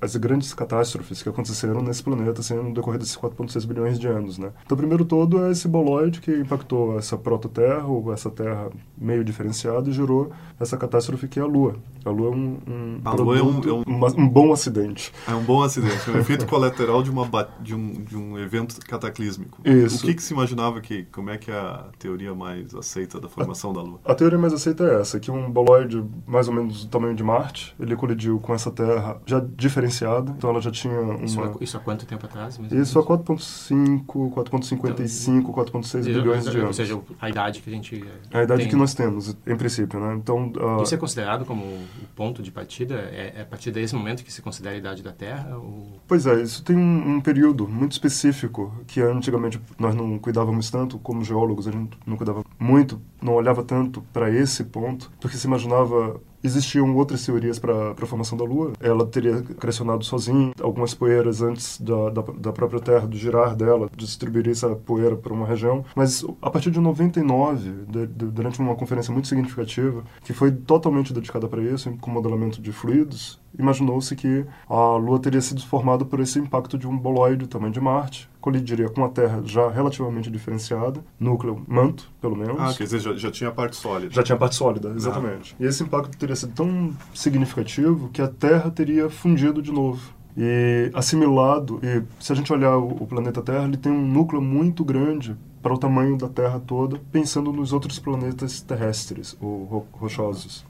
as 0.00 0.16
grandes 0.16 0.52
catástrofes 0.52 1.22
que 1.22 1.28
aconteceram 1.28 1.82
nesse 1.82 2.02
planeta 2.02 2.40
assim, 2.40 2.54
no 2.54 2.74
decorrer 2.74 2.98
desses 2.98 3.16
4,6 3.16 3.66
bilhões 3.66 3.98
de 3.98 4.08
anos. 4.08 4.38
Né? 4.38 4.50
Então, 4.64 4.76
primeiro 4.76 5.04
todo 5.04 5.44
é 5.44 5.50
esse 5.50 5.68
boloide 5.68 6.20
que 6.20 6.32
impactou 6.32 6.98
essa 6.98 7.16
prototerra, 7.16 7.86
ou 7.86 8.12
essa 8.12 8.30
terra 8.30 8.70
meio 8.98 9.24
diferenciada, 9.24 9.88
e 9.88 9.92
gerou 9.92 10.30
essa 10.58 10.76
catástrofe 10.76 11.28
que 11.28 11.38
é 11.38 11.42
a 11.42 11.46
Lua. 11.46 11.76
A 12.04 12.10
Lua 12.10 12.28
é 12.28 12.30
um, 12.30 12.58
um, 12.66 13.00
a 13.04 13.12
Lua 13.12 13.38
é 13.38 13.42
um, 13.42 13.60
é 13.60 13.72
um, 13.72 14.24
um, 14.24 14.28
bom 14.28 14.52
acidente. 14.52 15.12
É 15.28 15.34
um 15.34 15.42
bom 15.42 15.62
acidente, 15.62 16.08
é 16.08 16.12
um 16.12 16.18
efeito 16.18 16.46
colateral 16.46 17.02
de, 17.02 17.10
uma, 17.10 17.28
de, 17.60 17.74
um, 17.74 17.92
de 17.92 18.16
um 18.16 18.38
evento 18.38 18.78
cataclísmico. 18.86 19.60
Isso. 19.64 20.02
O 20.02 20.06
que, 20.06 20.14
que 20.14 20.22
se 20.22 20.32
imaginava 20.32 20.80
que, 20.80 21.04
como 21.04 21.30
é 21.30 21.38
que 21.38 21.50
é 21.50 21.54
a 21.54 21.86
teoria 21.98 22.34
mais 22.34 22.74
aceita 22.74 23.20
da 23.20 23.28
formação 23.28 23.70
a, 23.70 23.74
da 23.74 23.82
Lua? 23.82 24.00
A 24.04 24.14
teoria 24.14 24.38
mais 24.38 24.52
aceita 24.52 24.84
é 24.84 25.00
essa, 25.00 25.20
que 25.20 25.30
um 25.30 25.50
boloide 25.50 26.02
mais 26.26 26.48
ou 26.48 26.54
menos 26.54 26.84
do 26.84 26.90
tamanho 26.90 27.14
de 27.14 27.22
Marte, 27.22 27.74
ele 27.78 27.94
colidiu 27.94 28.40
com 28.40 28.54
essa 28.54 28.70
terra 28.70 29.20
já 29.26 29.40
diferenciada, 29.60 30.32
então 30.36 30.50
ela 30.50 30.60
já 30.60 30.70
tinha 30.70 31.00
uma... 31.00 31.24
Isso, 31.24 31.40
há, 31.42 31.54
isso 31.60 31.76
há 31.76 31.80
quanto 31.80 32.06
tempo 32.06 32.26
atrás? 32.26 32.58
Isso 32.72 32.98
há 32.98 33.04
4.5, 33.04 34.04
4.55, 34.04 35.28
então, 35.28 35.52
4.6 35.52 36.04
bilhões 36.04 36.44
de 36.44 36.50
anos. 36.50 36.66
Ou 36.66 36.72
seja, 36.72 37.00
a 37.20 37.28
idade 37.28 37.60
que 37.60 37.70
a 37.70 37.72
gente 37.72 38.04
A 38.32 38.42
idade 38.42 38.62
tem. 38.62 38.70
que 38.70 38.76
nós 38.76 38.94
temos, 38.94 39.36
em 39.46 39.56
princípio, 39.56 40.00
né? 40.00 40.14
Então... 40.14 40.52
Uh, 40.56 40.82
isso 40.82 40.94
é 40.94 40.98
considerado 40.98 41.44
como 41.44 41.64
o 41.64 41.86
ponto 42.16 42.42
de 42.42 42.50
partida? 42.50 42.94
É, 43.12 43.34
é, 43.36 43.42
a 43.42 43.44
partir 43.44 43.70
desse 43.70 43.94
momento 43.94 44.24
que 44.24 44.32
se 44.32 44.42
considera 44.42 44.74
a 44.74 44.78
idade 44.78 45.02
da 45.02 45.12
Terra? 45.12 45.56
Ou... 45.56 46.00
Pois 46.08 46.26
é, 46.26 46.42
isso 46.42 46.64
tem 46.64 46.76
um, 46.76 47.16
um 47.16 47.20
período 47.20 47.68
muito 47.68 47.92
específico 47.92 48.74
que 48.86 49.00
antigamente 49.00 49.60
nós 49.78 49.94
não 49.94 50.18
cuidávamos 50.18 50.70
tanto, 50.70 50.98
como 50.98 51.22
geólogos, 51.22 51.68
a 51.68 51.72
gente 51.72 51.98
não 52.06 52.16
cuidava 52.16 52.44
muito, 52.58 53.00
não 53.22 53.34
olhava 53.34 53.62
tanto 53.62 54.02
para 54.12 54.30
esse 54.30 54.64
ponto, 54.64 55.10
porque 55.20 55.36
se 55.36 55.46
imaginava 55.46 56.20
Existiam 56.42 56.96
outras 56.96 57.24
teorias 57.24 57.58
para 57.58 57.90
a 57.92 58.06
formação 58.06 58.36
da 58.36 58.44
Lua. 58.44 58.72
Ela 58.80 59.06
teria 59.06 59.42
crescionado 59.42 60.04
sozinha, 60.04 60.52
algumas 60.60 60.94
poeiras 60.94 61.42
antes 61.42 61.78
da, 61.80 62.08
da, 62.08 62.22
da, 62.22 62.52
própria 62.52 62.80
Terra, 62.80 63.06
do 63.06 63.16
girar 63.16 63.54
dela, 63.54 63.90
distribuiria 63.94 64.52
essa 64.52 64.70
poeira 64.74 65.16
para 65.16 65.34
uma 65.34 65.46
região. 65.46 65.84
Mas 65.94 66.24
a 66.40 66.50
partir 66.50 66.70
de 66.70 66.80
99, 66.80 67.70
de, 67.86 68.06
de, 68.06 68.26
durante 68.26 68.58
uma 68.58 68.74
conferência 68.74 69.12
muito 69.12 69.28
significativa, 69.28 70.02
que 70.24 70.32
foi 70.32 70.50
totalmente 70.50 71.12
dedicada 71.12 71.46
para 71.46 71.62
isso, 71.62 71.94
com 72.00 72.10
modelamento 72.10 72.60
de 72.60 72.72
fluidos, 72.72 73.38
imaginou-se 73.58 74.14
que 74.16 74.46
a 74.68 74.96
Lua 74.96 75.18
teria 75.18 75.40
sido 75.40 75.62
formada 75.66 76.04
por 76.04 76.20
esse 76.20 76.38
impacto 76.38 76.78
de 76.78 76.86
um 76.86 76.96
boloide 76.96 77.44
do 77.44 77.46
tamanho 77.46 77.72
de 77.72 77.80
Marte, 77.80 78.30
colidiria 78.40 78.88
com 78.88 79.04
a 79.04 79.08
Terra 79.08 79.42
já 79.44 79.68
relativamente 79.68 80.30
diferenciada, 80.30 81.04
núcleo 81.18 81.62
manto, 81.68 82.10
pelo 82.20 82.36
menos. 82.36 82.58
Ah, 82.58 82.74
quer 82.76 82.84
dizer, 82.84 83.00
já, 83.00 83.09
já 83.16 83.30
tinha 83.30 83.50
a 83.50 83.52
parte 83.52 83.76
sólida. 83.76 84.12
Já 84.12 84.22
tinha 84.22 84.36
a 84.36 84.38
parte 84.38 84.54
sólida, 84.54 84.92
exatamente. 84.96 85.56
Ah. 85.58 85.64
E 85.64 85.66
esse 85.66 85.82
impacto 85.82 86.16
teria 86.16 86.36
sido 86.36 86.52
tão 86.52 86.92
significativo 87.14 88.08
que 88.10 88.22
a 88.22 88.28
Terra 88.28 88.70
teria 88.70 89.08
fundido 89.08 89.62
de 89.62 89.72
novo 89.72 90.14
e 90.36 90.90
assimilado. 90.94 91.80
E 91.82 92.02
se 92.22 92.32
a 92.32 92.36
gente 92.36 92.52
olhar 92.52 92.76
o, 92.76 93.06
planeta 93.06 93.42
Terra, 93.42 93.64
ele 93.64 93.76
tem 93.76 93.92
um 93.92 94.06
núcleo 94.06 94.40
muito 94.40 94.84
grande 94.84 95.36
para 95.62 95.74
o 95.74 95.78
tamanho 95.78 96.16
da 96.16 96.28
Terra 96.28 96.58
toda, 96.58 96.98
pensando 97.12 97.52
nos 97.52 97.72
outros 97.72 97.98
planetas 97.98 98.62
terrestres 98.62 99.36
ou 99.40 99.64
ro 99.64 99.86
rochosos. 99.92 100.64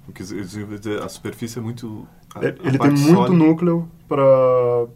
A 1.04 1.08
superfície 1.08 1.58
é 1.58 1.62
muito 1.62 2.08
a, 2.34 2.44
ele 2.44 2.78
tem 2.78 2.90
muito 2.90 3.12
sólida. 3.12 3.37
núcleo 3.37 3.88
para 4.08 4.22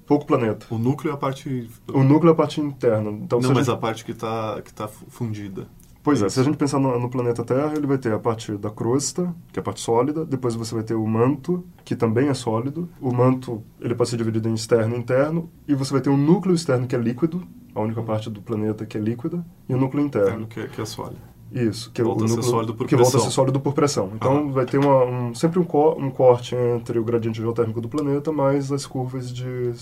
pouco 0.07 0.27
planeta. 0.27 0.67
O 0.71 0.79
núcleo 0.79 1.11
é 1.11 1.15
a 1.15 1.17
parte. 1.17 1.69
O 1.93 2.03
núcleo 2.03 2.31
é 2.31 2.33
a 2.33 2.37
parte 2.37 2.61
interna. 2.61 3.11
Então, 3.11 3.41
Não, 3.41 3.51
mas 3.51 3.69
a, 3.69 3.73
gente... 3.73 3.75
a 3.75 3.77
parte 3.77 4.05
que 4.05 4.13
está 4.13 4.61
que 4.63 4.73
tá 4.73 4.89
fundida. 4.89 5.67
Pois 6.05 6.21
é, 6.21 6.29
se 6.29 6.39
a 6.39 6.43
gente 6.43 6.59
pensar 6.59 6.79
no, 6.79 7.01
no, 7.01 7.09
planeta 7.09 7.43
Terra, 7.43 7.73
ele 7.75 7.87
vai 7.87 7.97
ter 7.97 8.13
a 8.13 8.19
parte 8.19 8.53
da 8.59 8.71
crosta, 8.71 9.35
que 9.51 9.59
é 9.59 9.61
a 9.61 9.63
parte 9.63 9.81
sólida, 9.81 10.23
depois 10.23 10.55
você 10.55 10.75
vai 10.75 10.85
ter 10.85 10.93
o 10.93 11.07
manto, 11.07 11.65
que 11.83 11.97
também 11.97 12.29
é 12.29 12.35
sólido. 12.35 12.87
O 13.01 13.11
manto, 13.11 13.63
ele 13.81 13.95
pode 13.95 14.11
ser 14.11 14.19
dividido 14.19 14.47
em 14.47 14.53
externo 14.53 14.95
e 14.95 14.99
interno, 14.99 15.51
e 15.67 15.75
você 15.75 15.93
vai 15.93 16.03
ter 16.03 16.11
um 16.11 16.17
núcleo 16.19 16.55
externo 16.55 16.87
que 16.87 16.95
é 16.95 16.99
líquido, 16.99 17.43
a 17.75 17.81
única 17.81 18.03
parte 18.03 18.29
do 18.29 18.43
planeta 18.43 18.85
que 18.85 18.99
é 18.99 19.01
líquida, 19.01 19.43
e 19.67 19.73
o 19.73 19.79
núcleo 19.79 20.05
interno. 20.05 20.47
Que, 20.47 20.61
é, 20.61 20.67
que 20.67 20.79
é 20.79 20.85
sólido. 20.85 21.17
Isso, 21.51 21.91
que 21.91 22.03
volta 22.03 22.25
o 22.25 22.27
núcleo, 22.27 22.41
a 22.41 22.43
ser 22.43 22.51
sólido 22.51 22.75
por 22.75 22.87
que 22.87 22.97
pressão. 22.97 23.13
volta 23.13 23.27
a 23.27 23.31
ser 23.31 23.35
sólido 23.35 23.61
por 23.61 23.73
pressão. 23.73 24.11
Então 24.15 24.53
vai 24.53 24.67
ter 24.67 24.77
uma, 24.77 25.05
um, 25.05 25.35
sempre 25.35 25.59
um, 25.59 25.65
co 25.65 25.97
um 25.99 26.11
corte 26.11 26.55
entre 26.55 26.99
o 26.99 27.05
gradiente 27.05 27.41
geotérmico 27.41 27.81
do 27.81 27.89
planeta 27.89 28.31
mais 28.31 28.71
as 28.71 28.85
curvas 28.85 29.33
de, 29.33 29.73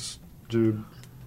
de 0.49 0.73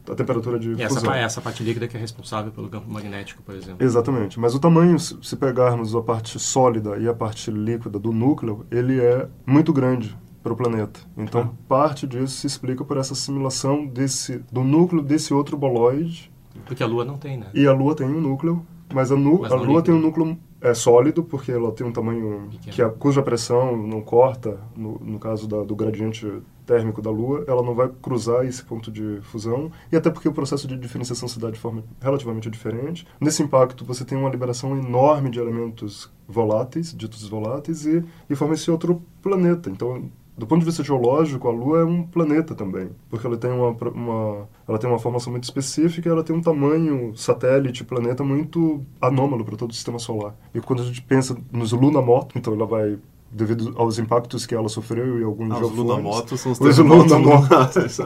a 0.10 0.16
temperatura 0.16 0.60
de 0.60 0.72
e 0.72 0.88
fusão. 0.88 1.14
Essa, 1.14 1.18
essa 1.18 1.42
parte 1.42 1.64
líquida 1.64 1.88
que 1.88 1.98
é 1.98 2.00
responsável 2.00 2.52
pelo 2.52 2.70
campo 2.70 2.92
magnético, 2.92 3.42
por 3.44 3.56
exemplo. 3.56 3.86
Exatamente. 3.86 4.40
Mas 4.40 4.56
o 4.56 4.60
tamanho, 4.60 4.98
se 5.00 5.36
pegarmos 5.36 5.96
a 5.96 6.02
parte 6.02 6.38
sólida 6.40 6.98
e 6.98 7.08
a 7.08 7.14
parte 7.14 7.52
líquida 7.52 8.00
do 8.00 8.12
núcleo, 8.12 8.66
ele 8.72 9.00
é 9.00 9.28
muito 9.46 9.74
grande 9.74 10.16
para 10.44 10.54
o 10.54 10.56
planeta. 10.56 11.00
Então, 11.18 11.42
ah. 11.42 11.64
parte 11.68 12.06
disso 12.06 12.38
se 12.38 12.48
explica 12.48 12.84
por 12.84 12.98
essa 12.98 13.14
assimilação 13.14 13.88
desse, 13.88 14.44
do 14.52 14.64
núcleo 14.64 15.02
desse 15.02 15.34
outro 15.34 15.58
boloide. 15.58 16.32
Porque 16.66 16.84
a 16.84 16.88
Lua 16.88 17.04
não 17.04 17.18
tem, 17.18 17.38
né? 17.38 17.48
E 17.54 17.66
a 17.66 17.74
Lua 17.74 17.96
tem 17.96 18.08
um 18.08 18.22
núcleo 18.22 18.66
mas 18.94 19.12
a, 19.12 19.16
nu, 19.16 19.40
mas 19.42 19.52
a 19.52 19.56
Lua 19.56 19.66
líquido. 19.68 19.84
tem 19.84 19.94
um 19.96 20.00
núcleo 20.00 20.38
é 20.62 20.74
sólido, 20.74 21.24
porque 21.24 21.52
ela 21.52 21.72
tem 21.72 21.86
um 21.86 21.92
tamanho 21.92 22.50
que 22.72 22.82
a, 22.82 22.90
cuja 22.90 23.22
pressão 23.22 23.78
não 23.78 24.02
corta, 24.02 24.60
no, 24.76 24.98
no 25.00 25.20
caso 25.20 25.48
da, 25.48 25.64
do 25.64 25.76
gradiente 25.76 26.26
térmico 26.66 27.02
da 27.02 27.10
Lua, 27.10 27.44
ela 27.48 27.62
não 27.62 27.76
vai 27.76 27.90
cruzar 28.02 28.46
esse 28.46 28.64
ponto 28.64 28.92
de 28.92 29.20
fusão, 29.22 29.72
e 29.92 29.96
até 29.96 30.10
porque 30.10 30.28
o 30.28 30.34
processo 30.34 30.68
de 30.68 30.76
diferenciação 30.76 31.28
se 31.28 31.40
dá 31.40 31.50
de 31.50 31.60
forma 31.60 31.84
relativamente 32.02 32.50
diferente. 32.50 33.08
Nesse 33.20 33.44
impacto, 33.44 33.86
você 33.86 34.04
tem 34.04 34.18
uma 34.18 34.30
liberação 34.30 34.78
enorme 34.78 35.30
de 35.30 35.40
elementos 35.40 36.12
voláteis, 36.28 36.94
ditos 36.94 37.28
voláteis, 37.28 37.86
e, 37.86 38.04
e 38.30 38.36
forma 38.36 38.54
esse 38.56 38.70
outro 38.70 39.02
planeta. 39.22 39.70
Então, 39.70 40.10
do 40.38 40.46
ponto 40.46 40.60
de 40.60 40.66
vista 40.66 40.84
geológico, 40.84 41.48
a 41.48 41.52
Lua 41.52 41.80
é 41.80 41.86
um 41.86 42.04
planeta 42.04 42.54
também, 42.54 42.90
porque 43.10 43.26
ela 43.26 43.38
tem 43.38 43.50
uma, 43.52 43.70
uma, 43.70 44.50
ela 44.68 44.78
tem 44.78 44.90
uma 44.90 45.00
formação 45.00 45.32
muito 45.32 45.46
específica 45.46 46.10
ela 46.10 46.24
tem 46.24 46.36
um 46.36 46.42
tamanho 46.42 47.16
satélite, 47.16 47.86
planeta 47.86 48.24
muito 48.24 48.84
anômalo 49.00 49.46
para 49.46 49.56
todo 49.56 49.72
o 49.72 49.74
sistema 49.74 49.98
solar. 49.98 50.36
E 50.54 50.60
quando 50.60 50.82
a 50.82 50.86
gente 50.86 51.02
pensa 51.02 51.38
nos 51.52 51.72
lunamotos, 51.72 52.36
então 52.36 52.54
ela 52.54 52.66
vai 52.66 52.98
devido 53.36 53.74
aos 53.76 54.00
impactos 54.00 54.46
que 54.46 54.56
ela 54.56 54.70
sofreu 54.70 55.20
e 55.20 55.24
alguns 55.24 55.52
ah, 55.52 55.60
Os 55.60 55.72
lunamotos 55.72 56.40
são 56.40 56.54
os 56.54 56.60
terremotos 56.60 57.12
lunares. 57.12 57.98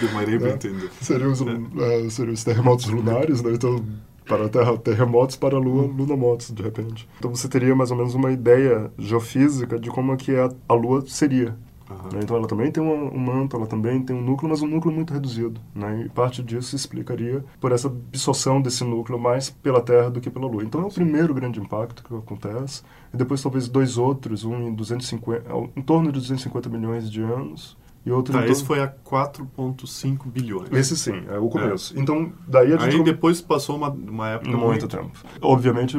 Demorei 0.00 0.38
para 0.38 0.50
entender. 0.50 0.90
Seriam 1.00 1.30
os, 1.30 1.40
é. 1.40 2.10
seriam 2.10 2.34
os 2.34 2.42
terremotos 2.42 2.86
lunares, 2.86 3.40
né? 3.40 3.52
Então 3.52 3.82
para 4.26 4.44
a 4.44 4.48
Terra, 4.48 4.76
terremotos 4.76 5.36
para 5.36 5.56
a 5.56 5.58
Lua, 5.58 5.86
lunamotos, 5.86 6.50
de 6.50 6.62
repente. 6.62 7.08
Então 7.18 7.34
você 7.34 7.48
teria 7.48 7.74
mais 7.74 7.90
ou 7.90 7.96
menos 7.96 8.14
uma 8.14 8.30
ideia 8.30 8.90
geofísica 8.98 9.78
de 9.78 9.88
como 9.90 10.12
é 10.12 10.16
que 10.16 10.36
a, 10.36 10.50
a 10.68 10.74
Lua 10.74 11.02
seria. 11.06 11.56
Uhum. 11.90 12.20
Então 12.22 12.36
ela 12.36 12.46
também 12.46 12.70
tem 12.70 12.82
um, 12.82 13.14
um, 13.14 13.18
manto, 13.18 13.56
ela 13.56 13.66
também 13.66 14.02
tem 14.02 14.14
um 14.14 14.22
núcleo, 14.22 14.50
mas 14.50 14.60
um 14.60 14.66
núcleo 14.66 14.94
muito 14.94 15.12
reduzido. 15.12 15.60
Né? 15.74 16.04
E 16.04 16.08
parte 16.08 16.42
disso 16.42 16.68
se 16.68 16.76
explicaria 16.76 17.44
por 17.60 17.72
essa 17.72 17.88
absorção 17.88 18.60
desse 18.60 18.84
núcleo 18.84 19.18
mais 19.18 19.50
pela 19.50 19.80
Terra 19.80 20.10
do 20.10 20.20
que 20.20 20.30
pela 20.30 20.46
Lua. 20.46 20.62
Então 20.62 20.82
é 20.82 20.84
o 20.84 20.92
primeiro 20.92 21.32
grande 21.32 21.60
impacto 21.60 22.04
que 22.04 22.14
acontece. 22.14 22.82
E 23.12 23.16
depois 23.16 23.42
talvez 23.42 23.68
dois 23.68 23.96
outros, 23.96 24.44
um 24.44 24.68
em 24.68 24.74
250, 24.74 25.44
em 25.76 25.82
torno 25.82 26.12
de 26.12 26.18
250 26.18 26.68
milhões 26.68 27.10
de 27.10 27.22
anos, 27.22 27.76
e 28.04 28.10
outro 28.10 28.32
tá, 28.32 28.46
esse 28.46 28.64
foi 28.64 28.80
a 28.80 28.88
4,5 28.88 30.26
bilhões. 30.26 30.72
Esse 30.72 30.96
sim, 30.96 31.24
é 31.28 31.38
o 31.38 31.48
começo. 31.48 31.96
É. 31.96 32.00
Então, 32.00 32.32
daí 32.46 32.72
a 32.72 32.78
gente... 32.78 32.96
Aí 32.96 33.02
depois 33.02 33.40
passou 33.40 33.76
uma, 33.76 33.90
uma 33.90 34.30
época 34.30 34.50
muito... 34.50 34.66
muito 34.66 34.88
tempo. 34.88 35.10
Obviamente, 35.42 35.98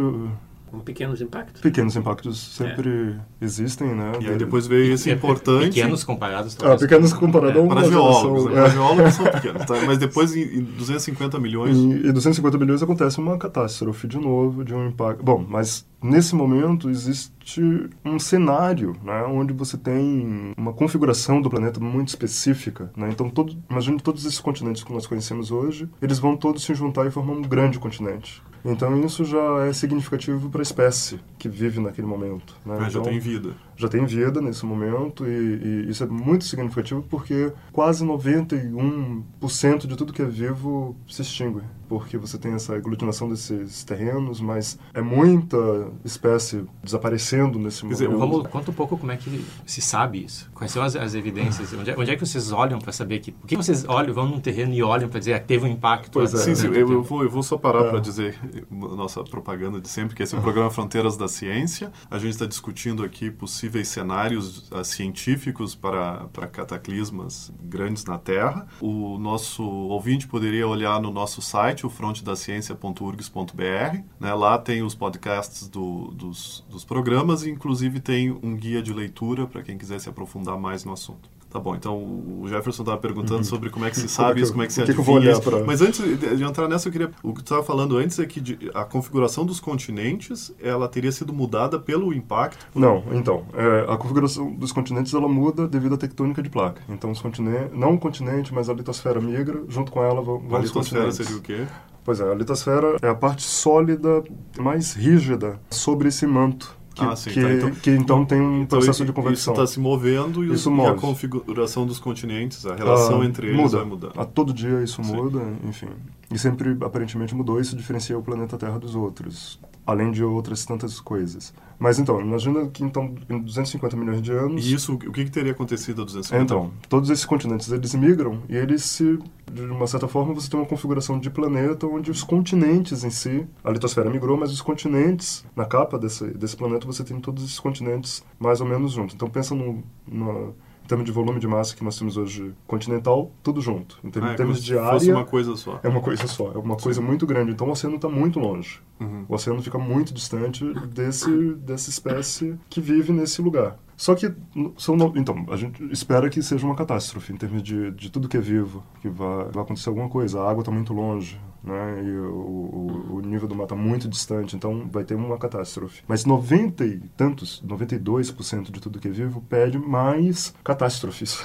com 0.69 0.79
pequenos 0.79 1.21
impactos. 1.21 1.61
Pequenos 1.61 1.95
impactos 1.95 2.37
sempre 2.37 3.15
é. 3.41 3.45
existem, 3.45 3.95
né? 3.95 4.13
E 4.21 4.27
aí 4.27 4.37
depois 4.37 4.67
veio 4.67 4.93
esse 4.93 5.09
importante... 5.09 5.75
Pequenos 5.75 6.03
comparados... 6.03 6.57
Ah, 6.61 6.77
pequenos 6.77 7.13
comparados 7.13 7.63
é. 7.63 7.67
Para 7.67 7.83
geólogos, 7.83 8.45
né? 8.45 8.51
Para 8.51 8.69
geólogos 8.69 9.13
são 9.13 9.25
pequenos, 9.31 9.65
tá? 9.65 9.73
Mas 9.85 9.97
depois 9.97 10.35
em 10.35 10.61
250 10.61 11.39
milhões... 11.39 11.77
E, 11.77 12.07
e 12.07 12.11
250 12.11 12.57
milhões 12.57 12.83
acontece 12.83 13.19
uma 13.19 13.37
catástrofe 13.37 14.07
de 14.07 14.17
novo, 14.17 14.63
de 14.63 14.73
um 14.73 14.87
impacto... 14.87 15.23
Bom, 15.23 15.43
mas 15.47 15.85
nesse 16.01 16.35
momento 16.35 16.89
existe 16.89 17.89
um 18.03 18.19
cenário, 18.19 18.95
né? 19.03 19.23
Onde 19.23 19.53
você 19.53 19.77
tem 19.77 20.53
uma 20.57 20.73
configuração 20.73 21.41
do 21.41 21.49
planeta 21.49 21.79
muito 21.79 22.09
específica, 22.09 22.91
né? 22.95 23.09
Então, 23.11 23.29
todo, 23.29 23.57
imagine 23.69 23.99
todos 23.99 24.25
esses 24.25 24.39
continentes 24.39 24.83
que 24.83 24.93
nós 24.93 25.07
conhecemos 25.07 25.51
hoje, 25.51 25.89
eles 26.01 26.19
vão 26.19 26.35
todos 26.35 26.63
se 26.63 26.73
juntar 26.73 27.05
e 27.05 27.11
formar 27.11 27.33
um 27.33 27.41
grande 27.41 27.79
continente. 27.79 28.41
Então 28.63 28.99
isso 29.05 29.23
já 29.23 29.65
é 29.65 29.73
significativo 29.73 30.49
para 30.49 30.61
a 30.61 30.63
espécie 30.63 31.19
que 31.37 31.47
vive 31.47 31.79
naquele 31.79 32.07
momento. 32.07 32.55
Né? 32.65 32.75
Então, 32.75 32.89
já 32.89 33.01
tem 33.01 33.19
vida. 33.19 33.55
Já 33.75 33.87
tem 33.87 34.05
vida 34.05 34.41
nesse 34.41 34.65
momento 34.65 35.25
e, 35.25 35.85
e 35.85 35.89
isso 35.89 36.03
é 36.03 36.07
muito 36.07 36.43
significativo 36.43 37.01
porque 37.09 37.51
quase 37.71 38.05
91% 38.05 39.87
de 39.87 39.95
tudo 39.95 40.11
que 40.11 40.21
é 40.21 40.25
vivo 40.25 40.95
se 41.07 41.21
extingue 41.21 41.61
porque 41.89 42.17
você 42.17 42.37
tem 42.37 42.53
essa 42.53 42.75
aglutinação 42.75 43.27
desses 43.27 43.83
terrenos, 43.83 44.39
mas 44.39 44.77
é 44.93 45.01
muita 45.01 45.57
espécie 46.05 46.63
desaparecendo 46.83 47.57
nesse 47.57 47.83
momento. 47.83 47.97
Quer 47.97 48.05
dizer, 48.05 48.17
vamos, 48.17 48.47
conta 48.47 48.69
um 48.69 48.73
pouco 48.73 48.95
como 48.95 49.11
é 49.11 49.17
que 49.17 49.43
se 49.65 49.81
sabe 49.81 50.23
isso. 50.23 50.49
Quais 50.53 50.71
são 50.71 50.83
as, 50.83 50.95
as 50.95 51.15
evidências? 51.15 51.73
Onde 51.73 51.89
é, 51.89 51.97
onde 51.97 52.11
é, 52.11 52.15
que 52.15 52.25
vocês 52.25 52.51
olham 52.51 52.77
para 52.79 52.93
saber 52.93 53.19
que... 53.19 53.31
Por 53.31 53.47
que 53.47 53.57
vocês 53.57 53.83
olham, 53.87 54.13
vão 54.13 54.27
num 54.27 54.39
terreno 54.39 54.71
e 54.73 54.83
olham 54.83 55.09
para 55.09 55.19
dizer 55.19 55.31
que 55.31 55.37
ah, 55.37 55.43
teve 55.43 55.65
um 55.65 55.67
impacto? 55.67 56.11
Pois 56.11 56.33
é. 56.33 56.37
Sim, 56.37 56.53
sim, 56.53 56.67
eu, 56.67 56.91
eu, 56.91 57.03
vou, 57.03 57.23
eu 57.23 57.29
vou 57.29 57.41
só 57.41 57.57
parar 57.57 57.85
é. 57.85 57.89
para 57.89 57.99
dizer 57.99 58.37
nossa 58.69 59.23
propaganda 59.23 59.81
de 59.81 59.89
sempre, 59.89 60.15
que 60.15 60.21
esse 60.21 60.35
é 60.35 60.37
o 60.37 60.41
programa 60.41 60.69
Fronteiras 60.69 61.17
da 61.17 61.27
Ciência. 61.27 61.91
A 62.11 62.19
gente 62.19 62.31
está 62.31 62.45
discutindo 62.45 63.03
aqui 63.03 63.31
possíveis 63.31 63.87
cenários 63.87 64.69
uh, 64.71 64.83
científicos 64.83 65.73
para, 65.73 66.27
para 66.31 66.47
cataclismas 66.47 67.51
grandes 67.63 68.05
na 68.05 68.19
Terra. 68.19 68.67
O 68.79 69.17
nosso 69.17 69.63
ouvinte 69.63 70.27
poderia 70.27 70.67
olhar 70.67 71.01
no 71.01 71.11
nosso 71.11 71.41
site 71.41 71.78
site, 71.79 71.85
o 71.85 71.89
frontedaciencia.urgs.br. 71.89 74.03
Né? 74.19 74.33
Lá 74.33 74.57
tem 74.57 74.83
os 74.83 74.93
podcasts 74.93 75.67
do, 75.67 76.11
dos, 76.11 76.65
dos 76.69 76.83
programas 76.83 77.43
e, 77.43 77.49
inclusive, 77.49 77.99
tem 77.99 78.31
um 78.31 78.55
guia 78.55 78.81
de 78.81 78.93
leitura 78.93 79.47
para 79.47 79.63
quem 79.63 79.77
quiser 79.77 79.99
se 79.99 80.09
aprofundar 80.09 80.57
mais 80.57 80.83
no 80.83 80.91
assunto. 80.91 81.29
Tá 81.49 81.59
bom, 81.59 81.75
então 81.75 81.95
o 81.97 82.45
Jefferson 82.47 82.83
estava 82.83 82.97
perguntando 82.99 83.39
uhum. 83.39 83.43
sobre 83.43 83.71
como 83.71 83.83
é 83.83 83.89
que 83.89 83.97
se 83.97 84.07
sabe 84.07 84.41
isso, 84.41 84.51
como 84.51 84.63
é 84.63 84.67
que 84.67 84.73
se 84.73 84.83
que 84.83 84.91
adivinha 84.91 85.31
isso. 85.31 85.41
Pra... 85.41 85.63
Mas 85.63 85.81
antes 85.81 85.99
de 85.99 86.43
entrar 86.43 86.67
nessa, 86.67 86.87
eu 86.87 86.91
queria... 86.91 87.09
O 87.23 87.33
que 87.33 87.41
tu 87.41 87.45
estava 87.45 87.63
falando 87.63 87.97
antes 87.97 88.19
é 88.19 88.25
que 88.25 88.69
a 88.73 88.83
configuração 88.83 89.43
dos 89.45 89.59
continentes, 89.59 90.53
ela 90.61 90.87
teria 90.87 91.11
sido 91.11 91.33
mudada 91.33 91.79
pelo 91.79 92.13
impacto? 92.13 92.67
Não, 92.75 93.03
então, 93.13 93.45
é, 93.55 93.91
a 93.91 93.97
configuração 93.97 94.53
dos 94.53 94.71
continentes, 94.71 95.11
ela 95.13 95.27
muda 95.27 95.67
devido 95.67 95.95
à 95.95 95.97
tectônica 95.97 96.41
de 96.43 96.49
placa. 96.49 96.83
Então, 96.87 97.09
os 97.09 97.19
continentes, 97.19 97.75
não 97.75 97.95
o 97.95 97.99
continente, 97.99 98.53
mas 98.53 98.69
a 98.69 98.73
litosfera 98.73 99.19
migra, 99.19 99.63
junto 99.67 99.91
com 99.91 100.03
ela 100.03 100.21
vão, 100.21 100.37
vão 100.37 100.59
A 100.59 100.61
litosfera 100.61 101.11
seria 101.11 101.35
o 101.35 101.41
quê? 101.41 101.65
Pois 102.03 102.19
é, 102.19 102.31
a 102.31 102.35
litosfera 102.35 102.97
é 103.01 103.09
a 103.09 103.15
parte 103.15 103.41
sólida, 103.41 104.23
mais 104.59 104.93
rígida 104.93 105.59
sobre 105.69 106.09
esse 106.09 106.27
manto 106.27 106.78
que, 106.99 107.05
ah, 107.05 107.15
sim, 107.15 107.29
que, 107.31 107.41
tá, 107.41 107.53
então, 107.53 107.71
que, 107.71 107.89
então, 107.91 108.25
tem 108.25 108.41
um 108.41 108.61
então, 108.61 108.79
processo 108.79 109.05
de 109.05 109.13
convecção. 109.13 109.53
Isso 109.53 109.61
está 109.61 109.73
se 109.73 109.79
movendo 109.79 110.43
e, 110.43 110.53
isso 110.53 110.69
move. 110.69 110.89
e 110.89 110.91
a 110.91 110.95
configuração 110.95 111.85
dos 111.85 111.99
continentes, 111.99 112.65
a 112.65 112.75
relação 112.75 113.21
ah, 113.21 113.25
entre 113.25 113.47
eles 113.47 113.59
muda. 113.59 113.77
vai 113.77 113.85
mudar. 113.85 114.11
A 114.17 114.25
todo 114.25 114.53
dia 114.53 114.83
isso 114.83 115.03
sim. 115.03 115.15
muda, 115.15 115.41
enfim. 115.67 115.87
E 116.31 116.37
sempre, 116.37 116.77
aparentemente, 116.81 117.33
mudou. 117.33 117.59
Isso 117.59 117.75
diferencia 117.75 118.17
o 118.17 118.21
planeta 118.21 118.57
Terra 118.57 118.77
dos 118.77 118.95
outros, 118.95 119.59
além 119.85 120.11
de 120.11 120.23
outras 120.23 120.65
tantas 120.65 120.99
coisas. 120.99 121.53
Mas 121.79 121.97
então, 121.97 122.19
imagina 122.19 122.67
que 122.67 122.83
então, 122.83 123.15
em 123.29 123.39
250 123.39 123.95
milhões 123.95 124.21
de 124.21 124.31
anos... 124.33 124.65
E 124.65 124.73
isso, 124.73 124.95
o 124.95 124.97
que, 124.97 125.23
que 125.23 125.31
teria 125.31 125.53
acontecido 125.53 126.01
há 126.01 126.05
250 126.05 126.43
Então, 126.43 126.71
todos 126.89 127.09
esses 127.09 127.25
continentes, 127.25 127.71
eles 127.71 127.95
migram 127.95 128.41
e 128.49 128.55
eles 128.55 128.83
se... 128.83 129.17
De 129.51 129.61
uma 129.61 129.87
certa 129.87 130.07
forma, 130.07 130.33
você 130.33 130.49
tem 130.49 130.59
uma 130.59 130.65
configuração 130.65 131.17
de 131.17 131.29
planeta 131.29 131.87
onde 131.87 132.11
os 132.11 132.21
continentes 132.21 133.05
em 133.05 133.09
si... 133.09 133.47
A 133.63 133.71
litosfera 133.71 134.09
migrou, 134.09 134.37
mas 134.37 134.51
os 134.51 134.61
continentes, 134.61 135.45
na 135.55 135.65
capa 135.65 135.97
desse, 135.97 136.25
desse 136.31 136.57
planeta, 136.57 136.85
você 136.85 137.03
tem 137.03 137.19
todos 137.19 137.45
esses 137.45 137.59
continentes 137.59 138.23
mais 138.37 138.59
ou 138.59 138.67
menos 138.67 138.91
juntos. 138.91 139.15
Então, 139.15 139.29
pensa 139.29 139.55
no, 139.55 139.81
numa 140.05 140.53
termos 140.89 141.05
de 141.05 141.11
volume 141.11 141.39
de 141.39 141.47
massa 141.47 141.75
que 141.75 141.83
nós 141.83 141.97
temos 141.97 142.17
hoje 142.17 142.53
continental, 142.65 143.31
tudo 143.43 143.61
junto. 143.61 143.99
Em 144.03 144.09
termos, 144.09 144.29
ah, 144.29 144.33
é, 144.33 144.35
termos 144.35 144.63
de 144.63 144.77
área. 144.77 144.91
Fosse 144.93 145.11
uma 145.11 145.25
coisa 145.25 145.55
só. 145.55 145.79
É 145.83 145.87
uma 145.87 146.01
coisa 146.01 146.27
só. 146.27 146.51
É 146.51 146.57
uma 146.57 146.77
Sim. 146.77 146.83
coisa 146.83 147.01
muito 147.01 147.27
grande. 147.27 147.51
Então 147.51 147.67
o 147.67 147.71
oceano 147.71 147.95
está 147.95 148.09
muito 148.09 148.39
longe. 148.39 148.81
Uhum. 148.99 149.25
O 149.29 149.35
oceano 149.35 149.61
fica 149.61 149.77
muito 149.77 150.13
distante 150.13 150.65
desse, 150.87 151.53
dessa 151.55 151.89
espécie 151.89 152.57
que 152.69 152.81
vive 152.81 153.13
nesse 153.13 153.41
lugar. 153.41 153.77
Só 153.95 154.15
que, 154.15 154.33
são, 154.77 154.95
então, 155.15 155.45
a 155.49 155.57
gente 155.57 155.83
espera 155.91 156.29
que 156.29 156.41
seja 156.41 156.65
uma 156.65 156.75
catástrofe 156.75 157.33
em 157.33 157.35
termos 157.35 157.61
de, 157.61 157.91
de 157.91 158.09
tudo 158.09 158.29
que 158.29 158.37
é 158.37 158.41
vivo, 158.41 158.81
que 159.01 159.09
vai, 159.09 159.45
vai 159.51 159.63
acontecer 159.63 159.89
alguma 159.89 160.09
coisa. 160.09 160.39
A 160.39 160.49
água 160.49 160.61
está 160.61 160.71
muito 160.71 160.93
longe, 160.93 161.39
né? 161.63 162.03
E 162.03 162.11
o, 162.11 162.31
o, 162.31 163.15
o, 163.15 163.21
nível 163.21 163.47
do 163.47 163.55
mar 163.55 163.63
está 163.63 163.75
muito 163.75 164.07
distante, 164.07 164.55
então 164.55 164.87
vai 164.91 165.03
ter 165.03 165.15
uma 165.15 165.37
catástrofe. 165.37 166.01
Mas 166.07 166.25
90 166.25 166.85
e 166.85 166.99
tantos, 167.17 167.61
92% 167.65 168.71
de 168.71 168.79
tudo 168.79 168.99
que 168.99 169.07
é 169.07 169.11
vivo 169.11 169.41
pede 169.49 169.77
mais 169.77 170.53
catástrofes. 170.63 171.43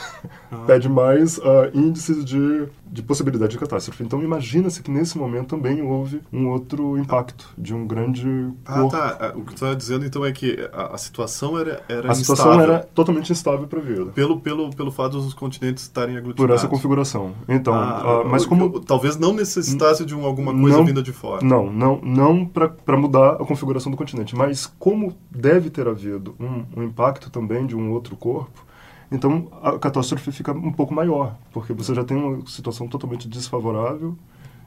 Ah. 0.51 0.59
pede 0.67 0.89
mais 0.89 1.39
uh, 1.39 1.71
índices 1.75 2.25
de, 2.25 2.69
de 2.87 3.03
possibilidade 3.03 3.53
de 3.53 3.59
catástrofe. 3.59 4.03
Então 4.03 4.23
imagina-se 4.23 4.83
que 4.83 4.91
nesse 4.91 5.19
momento 5.19 5.49
também 5.49 5.83
houve 5.83 6.21
um 6.33 6.49
outro 6.49 6.97
impacto 6.99 7.49
de 7.59 7.75
um 7.75 7.87
grande 7.87 8.53
Ah, 8.65 8.81
corpo. 8.81 8.91
tá. 8.97 9.17
É, 9.21 9.29
o 9.37 9.41
que 9.43 9.55
tu 9.55 9.55
está 9.55 9.75
dizendo 9.75 10.05
então 10.05 10.25
é 10.25 10.33
que 10.33 10.69
a, 10.73 10.95
a 10.95 10.99
situação 10.99 11.59
era, 11.59 11.83
era 11.89 12.11
A 12.11 12.15
situação 12.15 12.53
instável. 12.53 12.75
era 12.75 12.85
totalmente 12.95 13.33
instável 13.33 13.67
para 13.67 13.79
a 13.79 13.83
vida. 13.83 14.07
Pelo, 14.07 14.41
pelo, 14.41 14.71
pelo 14.75 14.91
fato 14.91 15.21
dos 15.21 15.35
continentes 15.35 15.83
estarem 15.85 16.17
aglutinados. 16.17 16.47
Por 16.47 16.55
essa 16.55 16.69
configuração. 16.69 17.33
Então, 17.49 17.75
ah, 17.75 18.23
uh, 18.23 18.29
mas 18.29 18.47
como... 18.47 18.81
Talvez 18.81 19.17
não 19.17 19.33
necessitasse 19.33 20.04
de 20.05 20.15
um, 20.15 20.25
alguma 20.25 20.53
coisa 20.53 20.79
não, 20.79 20.85
vinda 20.85 21.03
de 21.03 21.13
fora. 21.13 21.45
Não, 21.45 21.71
não, 21.71 22.01
não 22.03 22.47
para 22.47 22.97
mudar 22.97 23.35
a 23.35 23.45
configuração 23.45 23.91
do 23.91 23.97
continente, 23.97 24.37
mas 24.37 24.67
como 24.67 25.15
deve 25.31 25.71
ter 25.71 25.87
havido 25.89 26.35
um, 26.39 26.65
um 26.77 26.83
impacto 26.83 27.31
também 27.31 27.67
de 27.67 27.77
um 27.77 27.93
outro 27.93 28.17
corpo, 28.17 28.65
então 29.11 29.49
a 29.63 29.79
catástrofe 29.79 30.33
fica 30.33 30.53
um 30.53 30.73
pouco 30.73 30.95
maior, 30.95 31.37
porque 31.53 31.73
você 31.73 31.95
já 31.95 32.05
tem 32.05 32.17
uma 32.17 32.47
situação 32.47 32.89
totalmente 32.89 33.29
desfavorável 33.29 34.17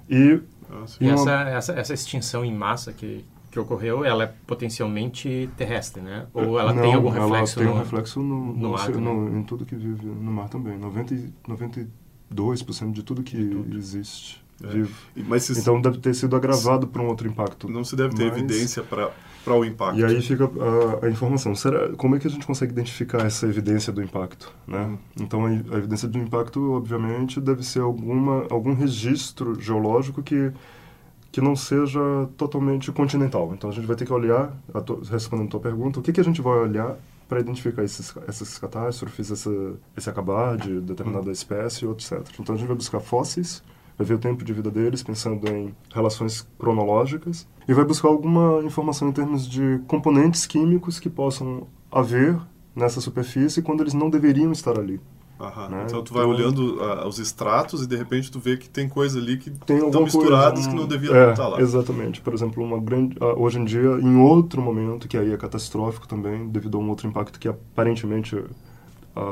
e... 0.09 0.39
Ah, 0.69 0.85
e 0.99 1.09
essa, 1.09 1.31
essa, 1.31 1.73
essa 1.73 1.93
extinção 1.93 2.43
em 2.43 2.53
massa 2.53 2.91
que, 2.91 3.23
que 3.51 3.59
ocorreu, 3.59 4.03
ela 4.03 4.25
é 4.25 4.33
potencialmente 4.45 5.49
terrestre, 5.57 6.01
né? 6.01 6.27
Ou 6.33 6.59
ela 6.59 6.73
não, 6.73 6.81
tem 6.81 6.93
algum 6.93 7.09
reflexo 7.09 7.59
ela 7.59 7.65
tem 7.65 7.73
no, 7.73 7.73
um 7.73 7.83
reflexo 7.83 8.19
no, 8.19 8.45
no, 8.45 8.53
no 8.53 8.69
mar, 8.71 8.89
no, 8.89 9.39
em 9.39 9.43
tudo 9.43 9.65
que 9.65 9.75
vive 9.75 10.05
no 10.05 10.31
mar 10.31 10.49
também. 10.49 10.77
90, 10.77 11.15
92% 11.47 12.91
de 12.91 13.03
tudo 13.03 13.23
que 13.23 13.37
tudo. 13.37 13.77
existe 13.77 14.45
é. 14.63 15.21
Mas 15.27 15.49
então 15.49 15.79
deve 15.79 15.99
ter 15.99 16.13
sido 16.13 16.35
agravado 16.35 16.87
por 16.87 17.01
um 17.01 17.07
outro 17.07 17.27
impacto. 17.27 17.69
Não 17.69 17.83
se 17.83 17.95
deve 17.95 18.15
ter 18.15 18.25
mas... 18.25 18.37
evidência 18.37 18.83
para 18.83 19.11
para 19.47 19.55
o 19.55 19.63
impacto. 19.63 19.97
E 19.97 20.03
aí 20.03 20.21
fica 20.21 20.43
a, 20.43 21.05
a, 21.05 21.09
informação. 21.09 21.55
Será, 21.55 21.89
como 21.95 22.15
é 22.17 22.19
que 22.19 22.27
a 22.27 22.29
gente 22.29 22.45
consegue 22.45 22.73
identificar 22.73 23.25
essa 23.25 23.45
evidência 23.47 23.93
do 23.93 24.03
impacto? 24.03 24.53
Né? 24.67 24.83
Uhum. 24.83 24.97
Então, 25.21 25.45
a, 25.45 25.49
a, 25.49 25.77
evidência 25.77 26.07
do 26.07 26.17
impacto, 26.17 26.73
obviamente, 26.73 27.39
deve 27.39 27.63
ser 27.63 27.79
alguma, 27.79 28.45
algum 28.49 28.73
registro 28.73 29.59
geológico 29.59 30.21
que, 30.21 30.51
que 31.31 31.39
não 31.39 31.55
seja 31.55 31.99
totalmente 32.35 32.91
continental. 32.91 33.53
Então, 33.53 33.69
a 33.69 33.73
gente 33.73 33.87
vai 33.87 33.95
ter 33.95 34.05
que 34.05 34.11
olhar, 34.11 34.53
a 34.73 34.81
to, 34.81 35.01
respondendo 35.09 35.47
a 35.47 35.51
tua 35.51 35.61
pergunta, 35.61 35.99
o 35.99 36.03
que, 36.03 36.11
que 36.11 36.19
a 36.19 36.25
gente 36.25 36.41
vai 36.41 36.59
olhar 36.59 36.97
para 37.29 37.39
identificar 37.39 37.83
esses, 37.83 38.13
essas 38.27 38.57
catástrofes, 38.57 39.31
essa, 39.31 39.49
esse 39.95 40.09
acabar 40.09 40.57
de 40.57 40.81
determinada 40.81 41.27
uhum. 41.27 41.31
espécie, 41.31 41.85
etc. 41.85 42.21
Então, 42.37 42.53
a 42.53 42.57
gente 42.57 42.67
vai 42.67 42.75
buscar 42.75 42.99
fósseis, 42.99 43.63
vai 43.97 44.05
ver 44.05 44.13
o 44.13 44.19
tempo 44.19 44.43
de 44.43 44.53
vida 44.53 44.69
deles, 44.69 45.01
pensando 45.01 45.49
em 45.49 45.73
relações 45.93 46.47
cronológicas, 46.59 47.47
e 47.67 47.73
vai 47.73 47.83
buscar 47.83 48.09
alguma 48.09 48.61
informação 48.63 49.09
em 49.09 49.11
termos 49.11 49.47
de 49.47 49.79
componentes 49.87 50.45
químicos 50.45 50.99
que 50.99 51.09
possam 51.09 51.67
haver 51.91 52.37
nessa 52.75 53.01
superfície 53.01 53.61
quando 53.61 53.81
eles 53.81 53.93
não 53.93 54.09
deveriam 54.09 54.51
estar 54.51 54.77
ali. 54.77 55.01
Né? 55.69 55.83
Então 55.85 56.03
tu 56.03 56.13
vai 56.13 56.23
então, 56.23 56.35
olhando 56.35 56.77
uh, 56.77 57.07
os 57.07 57.19
extratos 57.19 57.83
e 57.83 57.87
de 57.87 57.95
repente 57.95 58.31
tu 58.31 58.39
vê 58.39 58.57
que 58.57 58.67
tem 58.67 58.89
coisa 58.89 59.19
ali 59.19 59.37
que 59.37 59.49
estão 59.49 60.03
misturadas 60.03 60.65
coisa, 60.65 60.69
um, 60.69 60.71
que 60.71 60.75
não 60.75 60.87
devia 60.87 61.15
é, 61.15 61.31
estar 61.31 61.47
lá. 61.47 61.61
Exatamente. 61.61 62.21
Por 62.21 62.33
exemplo, 62.33 62.63
uma 62.63 62.79
grande 62.79 63.15
uh, 63.19 63.39
hoje 63.39 63.59
em 63.59 63.65
dia, 63.65 63.99
em 64.01 64.17
outro 64.17 64.61
momento 64.61 65.07
que 65.07 65.15
aí 65.15 65.31
é 65.31 65.37
catastrófico 65.37 66.07
também, 66.07 66.47
devido 66.47 66.77
a 66.77 66.81
um 66.81 66.89
outro 66.89 67.07
impacto 67.07 67.39
que 67.39 67.47
aparentemente 67.47 68.35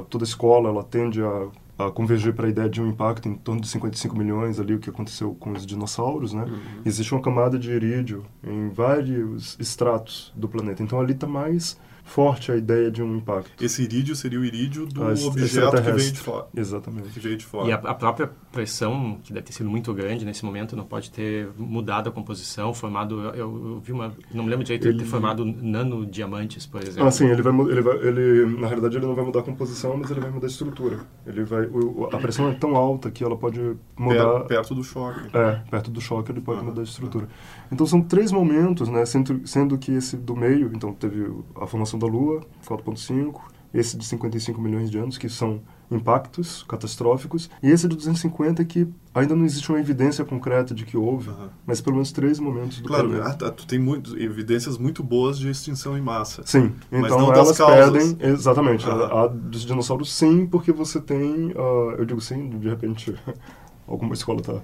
toda 0.10 0.24
escola 0.24 0.70
ela 0.70 0.84
tende 0.84 1.22
a 1.22 1.48
a 1.78 1.92
convergir 1.92 2.34
para 2.34 2.48
a 2.48 2.50
ideia 2.50 2.70
de 2.70 2.82
um 2.82 2.88
impacto 2.88 3.28
em 3.28 3.36
torno 3.36 3.62
de 3.62 3.68
55 3.68 4.18
milhões 4.18 4.60
ali, 4.60 4.74
o 4.74 4.80
que 4.80 4.90
aconteceu 4.90 5.36
com 5.36 5.52
os 5.52 5.66
dinossauros, 5.66 6.34
né? 6.34 6.44
Uhum. 6.44 6.82
Existe 6.86 7.14
uma 7.14 7.22
camada 7.22 7.60
de 7.60 7.72
irídio 7.72 8.26
em 8.44 8.70
vários 8.70 9.58
estratos 9.60 10.32
do 10.36 10.48
planeta. 10.48 10.82
Então 10.82 11.00
ali 11.00 11.14
está 11.14 11.28
mais 11.28 11.78
forte 12.06 12.52
a 12.52 12.56
ideia 12.56 12.92
de 12.92 13.02
um 13.02 13.18
impacto. 13.18 13.52
Esse 13.64 13.82
irídio 13.82 14.16
seria 14.16 14.40
o 14.40 14.46
irídio 14.46 14.86
do 14.86 15.02
objeto 15.02 15.76
que 15.76 15.92
veio 15.92 16.12
de 16.12 16.20
fora. 16.20 16.48
Exatamente. 16.56 17.10
Que 17.10 17.20
veio 17.20 17.36
de 17.36 17.46
fora. 17.46 17.68
E 17.68 17.72
a, 17.74 17.76
a, 17.78 17.94
própria 17.96 18.30
pressão, 18.52 19.20
que 19.24 19.34
deve 19.34 19.48
ter 19.48 19.54
sido 19.54 19.70
muito 19.70 19.92
grande 19.94 20.24
nesse 20.24 20.46
momento, 20.46 20.76
não 20.76 20.86
pode 20.86 21.10
ter 21.10 21.50
mudado 21.58 22.08
a 22.08 22.12
composição, 22.12 22.74
formado... 22.74 23.20
Eu, 23.20 23.34
eu 23.36 23.82
vi 23.84 23.92
uma... 23.92 24.14
Não 24.32 24.44
me 24.44 24.50
lembro 24.52 24.64
direito 24.64 24.88
ele 24.88 25.00
ter 25.00 25.06
formado 25.06 25.44
nanodiamantes, 25.44 26.66
por 26.68 26.82
exemplo. 26.82 27.08
Ah, 27.08 27.12
sim. 27.12 27.26
Ele 27.26 27.42
vai, 27.42 27.54
ele 27.54 27.82
vai... 27.82 27.98
Ele, 27.98 28.60
na 28.60 28.68
realidade, 28.68 28.98
ele 28.98 29.06
não 29.06 29.16
vai 29.16 29.26
mudar 29.26 29.40
a 29.40 29.44
composição, 29.44 29.98
mas 29.98 30.12
ele 30.12 30.20
vai 30.20 30.30
mudar 30.30 30.46
a 30.46 30.50
estrutura. 30.50 31.00
Ele 31.26 31.44
vai... 31.44 31.66
O, 31.66 32.08
a 32.14 32.18
pressão 32.20 32.50
é 32.50 32.54
tão 32.54 32.76
alta 32.76 33.10
que 33.10 33.24
ela 33.24 33.36
pode 33.36 33.76
mudar... 33.98 34.42
Perto 34.42 34.76
do 34.76 34.84
choque. 34.84 35.36
É, 35.36 35.62
perto 35.72 35.90
do 35.90 36.00
choque 36.00 36.32
ele 36.32 36.42
pode 36.42 36.60
ah, 36.60 36.64
mudar 36.64 36.82
a 36.82 36.84
estrutura. 36.84 37.28
Então, 37.72 37.86
são 37.88 38.00
três 38.00 38.32
momentos, 38.32 38.90
né? 38.90 39.04
Sendo, 39.06 39.42
sendo 39.48 39.76
que 39.78 39.92
esse 39.92 40.16
do 40.16 40.36
meio, 40.36 40.72
então, 40.74 40.94
teve 40.94 41.34
a 41.60 41.66
formação 41.66 41.95
da 41.98 42.08
Lua, 42.08 42.42
4.5, 42.68 43.42
esse 43.74 43.98
de 43.98 44.06
55 44.06 44.62
milhões 44.62 44.90
de 44.90 44.98
anos, 44.98 45.18
que 45.18 45.28
são 45.28 45.62
impactos 45.92 46.64
catastróficos, 46.68 47.50
e 47.62 47.70
esse 47.70 47.88
de 47.88 47.96
250 47.96 48.64
que 48.66 48.88
ainda 49.14 49.36
não 49.36 49.46
existe 49.46 49.70
uma 49.70 49.80
evidência 49.80 50.26
concreta 50.26 50.74
de 50.74 50.86
que 50.86 50.98
houve, 50.98 51.30
uhum. 51.30 51.50
mas 51.66 51.80
pelo 51.80 51.98
menos 51.98 52.12
três 52.12 52.40
momentos 52.40 52.80
do 52.80 52.88
Claro, 52.88 53.22
ah, 53.22 53.34
tá, 53.34 53.52
tu 53.52 53.68
tem 53.68 53.78
muito, 53.78 54.18
evidências 54.18 54.78
muito 54.78 55.04
boas 55.04 55.38
de 55.38 55.50
extinção 55.50 55.98
em 55.98 56.02
massa. 56.02 56.42
Sim, 56.46 56.74
então 56.92 57.32
elas 57.32 57.58
pedem, 57.58 58.18
exatamente, 58.20 58.88
uhum. 58.88 58.94
a, 58.94 59.24
a, 59.24 59.28
dos 59.28 59.66
dinossauros 59.66 60.14
sim, 60.14 60.48
porque 60.48 60.72
você 60.72 61.00
tem, 61.00 61.52
uh, 61.52 61.92
eu 61.98 62.06
digo 62.06 62.22
sim, 62.22 62.50
de 62.50 62.70
repente 62.70 63.14
alguma 63.88 64.14
escola 64.14 64.40
está 64.40 64.62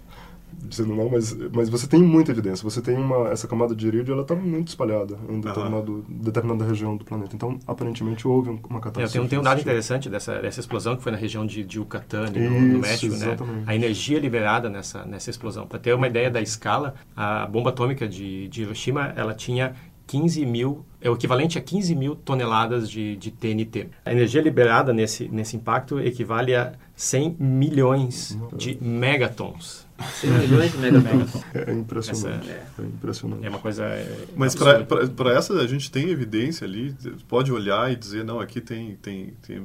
dizendo 0.61 0.95
não, 0.95 1.09
mas, 1.09 1.35
mas 1.53 1.69
você 1.69 1.87
tem 1.87 2.01
muita 2.01 2.31
evidência. 2.31 2.63
Você 2.63 2.81
tem 2.81 2.95
uma 2.95 3.29
essa 3.29 3.47
camada 3.47 3.75
de 3.75 3.87
irídio, 3.87 4.13
ela 4.13 4.21
está 4.21 4.35
muito 4.35 4.69
espalhada 4.69 5.17
em 5.29 5.39
determinado, 5.39 5.91
uhum. 5.91 6.03
determinada 6.07 6.65
região 6.65 6.95
do 6.95 7.05
planeta. 7.05 7.35
Então, 7.35 7.59
aparentemente 7.67 8.27
houve 8.27 8.49
uma 8.49 8.79
catástrofe. 8.79 9.17
É, 9.17 9.21
tem, 9.21 9.29
tem 9.29 9.39
um 9.39 9.43
dado 9.43 9.59
interessante 9.61 10.09
dessa, 10.09 10.39
dessa 10.39 10.59
explosão 10.59 10.95
que 10.95 11.03
foi 11.03 11.11
na 11.11 11.17
região 11.17 11.45
de, 11.45 11.63
de 11.63 11.77
Yucatán, 11.77 12.29
no, 12.29 12.49
no, 12.49 12.79
México, 12.79 13.15
né? 13.15 13.37
A 13.65 13.75
energia 13.75 14.19
liberada 14.19 14.69
nessa 14.69 15.05
nessa 15.05 15.29
explosão. 15.29 15.67
Para 15.67 15.79
ter 15.79 15.93
uma 15.93 16.07
ideia 16.07 16.29
da 16.29 16.41
escala, 16.41 16.95
a 17.15 17.45
bomba 17.45 17.69
atômica 17.69 18.07
de, 18.07 18.47
de 18.47 18.61
Hiroshima, 18.61 19.13
ela 19.15 19.33
tinha 19.33 19.75
15 20.07 20.45
mil, 20.45 20.85
é 20.99 21.09
o 21.09 21.13
equivalente 21.13 21.57
a 21.57 21.61
15 21.61 21.95
mil 21.95 22.15
toneladas 22.15 22.89
de, 22.89 23.15
de 23.15 23.31
TNT. 23.31 23.87
A 24.03 24.11
energia 24.11 24.41
liberada 24.41 24.91
nesse, 24.91 25.29
nesse 25.29 25.55
impacto 25.55 25.99
equivale 26.01 26.53
a 26.53 26.73
100 26.95 27.37
milhões 27.39 28.37
de 28.53 28.77
megatons. 28.81 29.87
100 30.01 30.31
milhões 30.31 30.71
de 30.71 30.77
megatons. 30.77 31.43
É 31.53 31.71
impressionante. 31.73 32.49
Essa, 32.49 32.81
é, 32.81 32.83
é, 32.83 32.85
impressionante. 32.85 33.45
É 33.45 33.49
uma 33.49 33.59
coisa. 33.59 33.85
É, 33.85 34.25
Mas 34.35 34.55
para 34.55 35.33
essa 35.33 35.53
a 35.53 35.67
gente 35.67 35.91
tem 35.91 36.09
evidência 36.09 36.65
ali, 36.65 36.95
pode 37.27 37.51
olhar 37.51 37.91
e 37.91 37.95
dizer, 37.95 38.23
não, 38.23 38.39
aqui 38.39 38.61
tem, 38.61 38.95
tem, 39.01 39.33
tem 39.41 39.61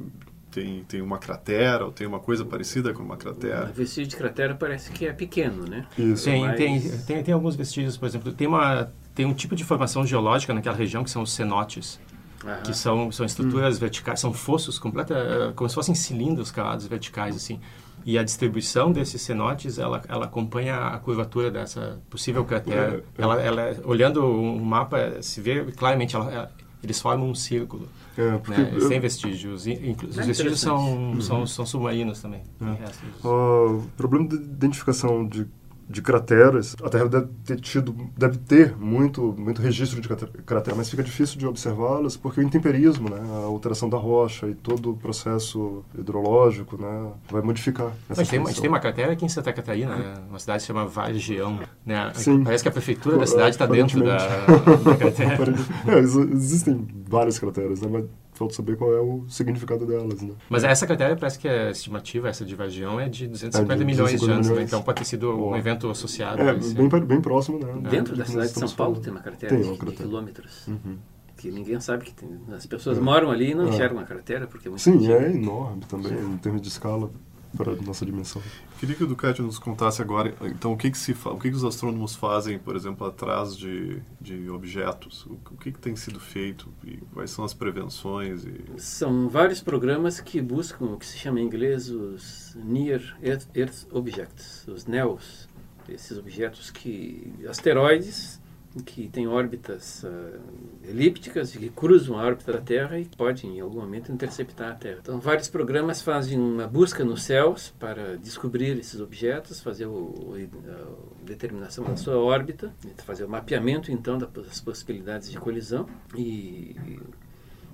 tem, 0.57 0.85
tem 0.85 1.02
uma 1.02 1.19
cratera 1.19 1.85
ou 1.85 1.93
tem 1.93 2.07
uma 2.07 2.19
coisa 2.19 2.43
parecida 2.43 2.95
com 2.95 3.02
uma 3.02 3.19
cratera. 3.19 3.69
O 3.69 3.75
vestígio 3.75 4.09
de 4.09 4.16
cratera 4.16 4.55
parece 4.55 4.90
que 4.90 5.07
é 5.07 5.12
pequeno, 5.12 5.66
né? 5.66 5.85
Isso. 5.99 6.25
Tem, 6.25 6.40
Mas... 6.40 6.57
tem, 6.57 6.99
tem, 7.07 7.23
tem, 7.23 7.35
alguns 7.35 7.55
vestígios, 7.55 7.99
por 7.99 8.07
exemplo, 8.07 8.33
tem, 8.33 8.47
uma, 8.47 8.90
tem 9.14 9.26
um 9.26 9.35
tipo 9.35 9.55
de 9.55 9.62
formação 9.64 10.07
geológica 10.07 10.55
naquela 10.55 10.75
região 10.75 11.05
que 11.05 11.11
são 11.11 11.22
os 11.22 11.33
cenotes. 11.33 12.01
Uhum. 12.44 12.62
que 12.62 12.75
são, 12.75 13.11
são 13.11 13.27
estruturas 13.27 13.77
hum. 13.77 13.81
verticais, 13.81 14.20
são 14.20 14.33
fossos 14.33 14.79
completa, 14.79 15.53
como 15.57 15.68
se 15.68 15.75
fossem 15.75 15.94
cilindros 15.94 16.51
cavados 16.51 16.87
verticais 16.87 17.35
assim. 17.35 17.59
E 18.07 18.16
a 18.16 18.23
distribuição 18.23 18.92
desses 18.92 19.21
cenotes, 19.21 19.81
ela, 19.81 20.01
ela 20.09 20.27
acompanha 20.27 20.77
a 20.77 20.99
curvatura 21.01 21.51
dessa 21.51 22.01
possível 22.09 22.45
cratera. 22.45 23.03
É, 23.19 23.21
é. 23.21 23.25
Ela, 23.25 23.42
ela, 23.42 23.77
olhando 23.85 24.25
o 24.25 24.64
mapa, 24.64 25.21
se 25.21 25.40
vê 25.40 25.64
claramente, 25.73 26.14
ela, 26.14 26.33
ela, 26.33 26.53
eles 26.85 27.01
formam 27.01 27.29
um 27.29 27.35
círculo. 27.35 27.88
É, 28.16 28.38
porque 28.38 28.61
né? 28.61 28.71
eu... 28.73 28.87
Sem 28.87 29.01
vestígios. 29.01 29.66
Os 29.66 30.19
é 30.19 30.23
vestígios 30.23 30.61
são, 30.61 30.77
uhum. 30.77 31.21
são, 31.21 31.47
são 31.49 31.66
submarinos 31.66 32.23
também. 32.23 32.42
É. 32.61 33.27
O 33.27 33.83
problema 33.97 34.29
de 34.29 34.37
identificação 34.37 35.27
de 35.27 35.45
de 35.88 36.03
crateras. 36.03 36.75
A 36.83 36.88
Terra 36.88 37.09
deve 37.09 37.29
ter 37.44 37.61
tido, 37.61 37.94
deve 38.16 38.38
ter 38.38 38.77
muito, 38.77 39.35
muito 39.38 39.62
registro 39.62 40.01
de 40.01 40.09
cratera, 40.09 40.77
mas 40.77 40.90
fica 40.90 41.03
difícil 41.03 41.38
de 41.38 41.46
observá-las 41.46 42.16
porque 42.16 42.40
o 42.40 42.42
intemperismo, 42.42 43.09
né, 43.09 43.20
a 43.20 43.46
alteração 43.46 43.88
da 43.88 43.96
rocha 43.96 44.49
e 44.49 44.55
todo 44.55 44.92
o 44.92 44.96
processo 44.96 45.85
hidrológico, 45.96 46.81
né, 46.81 47.12
vai 47.31 47.42
modificar. 47.42 47.92
Mas 48.09 48.29
tem, 48.29 48.40
a 48.40 48.44
gente 48.44 48.61
tem 48.61 48.68
uma 48.68 48.81
cratera 48.81 49.12
aqui 49.12 49.25
em 49.25 49.29
Santa 49.29 49.53
Catarina, 49.53 49.96
né, 49.96 50.14
uma 50.29 50.38
cidade 50.38 50.59
que 50.59 50.62
se 50.62 50.66
chama 50.66 50.87
Vargeão, 50.87 51.61
né? 51.85 52.12
Sim. 52.14 52.42
Parece 52.42 52.64
que 52.64 52.68
a 52.68 52.72
prefeitura 52.72 53.18
da 53.18 53.27
cidade 53.27 53.51
está 53.51 53.66
dentro 53.66 54.03
da, 54.03 54.16
da 54.16 54.96
cratera. 54.96 55.55
é, 55.87 55.99
existem 55.99 56.87
várias 57.09 57.38
crateras, 57.38 57.81
né, 57.81 57.88
mas 57.90 58.05
falta 58.37 58.55
saber 58.55 58.77
qual 58.77 58.94
é 58.94 59.01
o 59.01 59.25
significado 59.29 59.87
delas, 59.87 60.22
né? 60.22 60.35
Mas 60.49 60.64
essa 60.64 60.87
cratera 60.87 61.16
parece 61.16 61.38
que 61.38 61.49
é 61.49 61.70
estimativa, 61.70 62.29
essa 62.29 62.44
de 62.44 62.55
Vargião, 62.55 63.01
é 63.01 63.09
de 63.09 63.27
250 63.27 63.72
é 63.72 63.77
de 63.77 63.85
milhões 63.85 64.20
de 64.20 64.31
anos, 64.31 64.49
né? 64.49 64.62
então 64.62 64.83
pode 64.83 64.99
ter 64.99 65.05
sido 65.05 65.33
Boa. 65.33 65.53
um 65.53 65.57
evento 65.57 65.88
associado. 65.90 66.40
É, 66.42 66.55
bem, 66.55 66.88
bem 66.88 67.20
próximo, 67.20 67.59
né? 67.59 67.72
Dentro 67.90 68.14
é. 68.14 68.18
da 68.18 68.25
cidade 68.25 68.53
de 68.53 68.59
São 68.59 68.68
Paulo 68.70 68.94
falando. 68.94 69.05
tem 69.05 69.12
uma 69.12 69.20
cratera, 69.20 69.57
tem 69.57 69.64
uma 69.64 69.77
cratera. 69.77 69.96
de 69.96 70.03
quilômetros. 70.03 70.66
Uhum. 70.66 70.99
Que 71.37 71.51
ninguém 71.51 71.79
sabe 71.81 72.05
que 72.05 72.14
tem. 72.14 72.29
As 72.55 72.66
pessoas 72.66 72.99
é. 72.99 73.01
moram 73.01 73.31
ali 73.31 73.51
e 73.51 73.55
não 73.55 73.66
é. 73.66 73.68
enxergam 73.68 73.99
a 73.99 74.05
cratera, 74.05 74.46
porque 74.46 74.68
é 74.68 74.70
muito 74.70 74.83
Sim, 74.83 75.12
é 75.12 75.31
enorme 75.31 75.83
também, 75.88 76.12
em 76.12 76.37
termos 76.38 76.62
de 76.62 76.68
escala 76.68 77.11
para 77.57 77.73
a 77.73 77.77
nossa 77.77 78.05
dimensão. 78.05 78.42
Queria 78.79 78.95
que 78.95 79.05
o 79.05 79.07
Ducati 79.07 79.42
nos 79.42 79.59
contasse 79.59 80.03
agora, 80.03 80.35
então, 80.42 80.73
o 80.73 80.77
que 80.77 80.90
que, 80.90 80.99
se 80.99 81.12
o 81.12 81.38
que 81.38 81.51
que 81.51 81.57
os 81.57 81.64
astrônomos 81.64 82.14
fazem, 82.14 82.59
por 82.59 82.77
exemplo, 82.77 83.07
atrás 83.07 83.57
de, 83.57 84.01
de 84.21 84.49
objetos? 84.51 85.27
O, 85.27 85.33
o 85.33 85.57
que, 85.57 85.73
que 85.73 85.79
tem 85.79 85.97
sido 85.97 86.21
feito 86.21 86.69
e 86.85 86.99
quais 87.12 87.31
são 87.31 87.45
as 87.45 87.55
prevenções? 87.55 88.45
E... 88.45 88.81
São 88.81 89.29
vários 89.29 89.61
programas 89.61 90.21
que 90.21 90.40
buscam 90.40 90.87
o 90.87 90.97
que 90.99 91.07
se 91.07 91.19
chama 91.19 91.40
em 91.40 91.45
inglês 91.45 91.88
os 91.88 92.57
Near 92.62 93.16
Earth, 93.23 93.47
Earth 93.55 93.87
Objects, 93.90 94.66
os 94.69 94.87
NEOs, 94.87 95.49
esses 95.88 96.19
objetos 96.19 96.71
que 96.71 97.33
asteroides 97.49 98.40
que 98.85 99.09
têm 99.09 99.27
órbitas 99.27 100.05
uh, 100.05 100.89
elípticas 100.89 101.53
que 101.53 101.69
cruzam 101.71 102.19
a 102.19 102.25
órbita 102.25 102.53
da 102.53 102.61
Terra 102.61 102.99
e 102.99 103.05
podem, 103.05 103.59
em 103.59 103.61
algum 103.61 103.81
momento, 103.81 104.12
interceptar 104.12 104.73
a 104.73 104.75
Terra. 104.75 104.99
Então, 105.03 105.19
vários 105.19 105.49
programas 105.49 106.03
fazem 106.03 106.39
uma 106.39 106.67
busca 106.67 107.05
nos 107.05 107.23
céus 107.23 107.75
para 107.79 108.17
descobrir 108.17 108.79
esses 108.79 109.01
objetos, 109.01 109.61
fazer 109.61 109.87
o, 109.87 110.35
a 110.35 111.25
determinação 111.25 111.85
da 111.85 111.97
sua 111.97 112.19
órbita, 112.19 112.73
fazer 113.05 113.25
o 113.25 113.29
mapeamento, 113.29 113.91
então, 113.91 114.19
das 114.19 114.61
possibilidades 114.61 115.31
de 115.31 115.39
colisão 115.39 115.87
e 116.15 116.77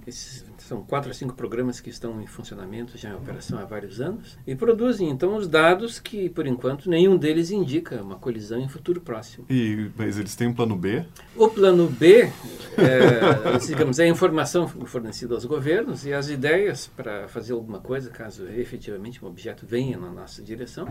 esses 0.07 0.45
são 0.59 0.83
quatro 0.83 1.11
a 1.11 1.15
cinco 1.15 1.35
programas 1.35 1.81
que 1.81 1.91
estão 1.91 2.21
em 2.21 2.27
funcionamento, 2.27 2.97
já 2.97 3.11
em 3.11 3.15
operação 3.15 3.59
há 3.59 3.65
vários 3.65 4.01
anos, 4.01 4.39
e 4.47 4.55
produzem 4.55 5.09
então 5.11 5.37
os 5.37 5.47
dados 5.47 5.99
que, 5.99 6.29
por 6.29 6.47
enquanto, 6.47 6.89
nenhum 6.89 7.17
deles 7.17 7.51
indica 7.51 8.03
uma 8.03 8.17
colisão 8.17 8.59
em 8.59 8.69
futuro 8.69 9.01
próximo. 9.01 9.47
E, 9.51 9.91
mas 9.97 10.19
eles 10.19 10.35
têm 10.35 10.49
um 10.49 10.55
plano 10.55 10.77
B? 10.77 11.05
O 11.37 11.49
plano 11.49 11.89
B, 11.89 12.23
é, 12.79 13.59
digamos, 13.67 13.99
é 13.99 14.05
a 14.05 14.09
informação 14.09 14.67
fornecida 14.67 15.35
aos 15.35 15.45
governos 15.45 16.07
e 16.07 16.13
as 16.13 16.29
ideias 16.29 16.87
para 16.87 17.29
fazer 17.29 17.53
alguma 17.53 17.81
coisa, 17.81 18.11
caso 18.11 18.49
efetivamente 18.49 19.25
um 19.25 19.29
objeto 19.29 19.67
venha 19.67 19.99
na 19.99 20.11
nossa 20.11 20.43
direção 20.43 20.89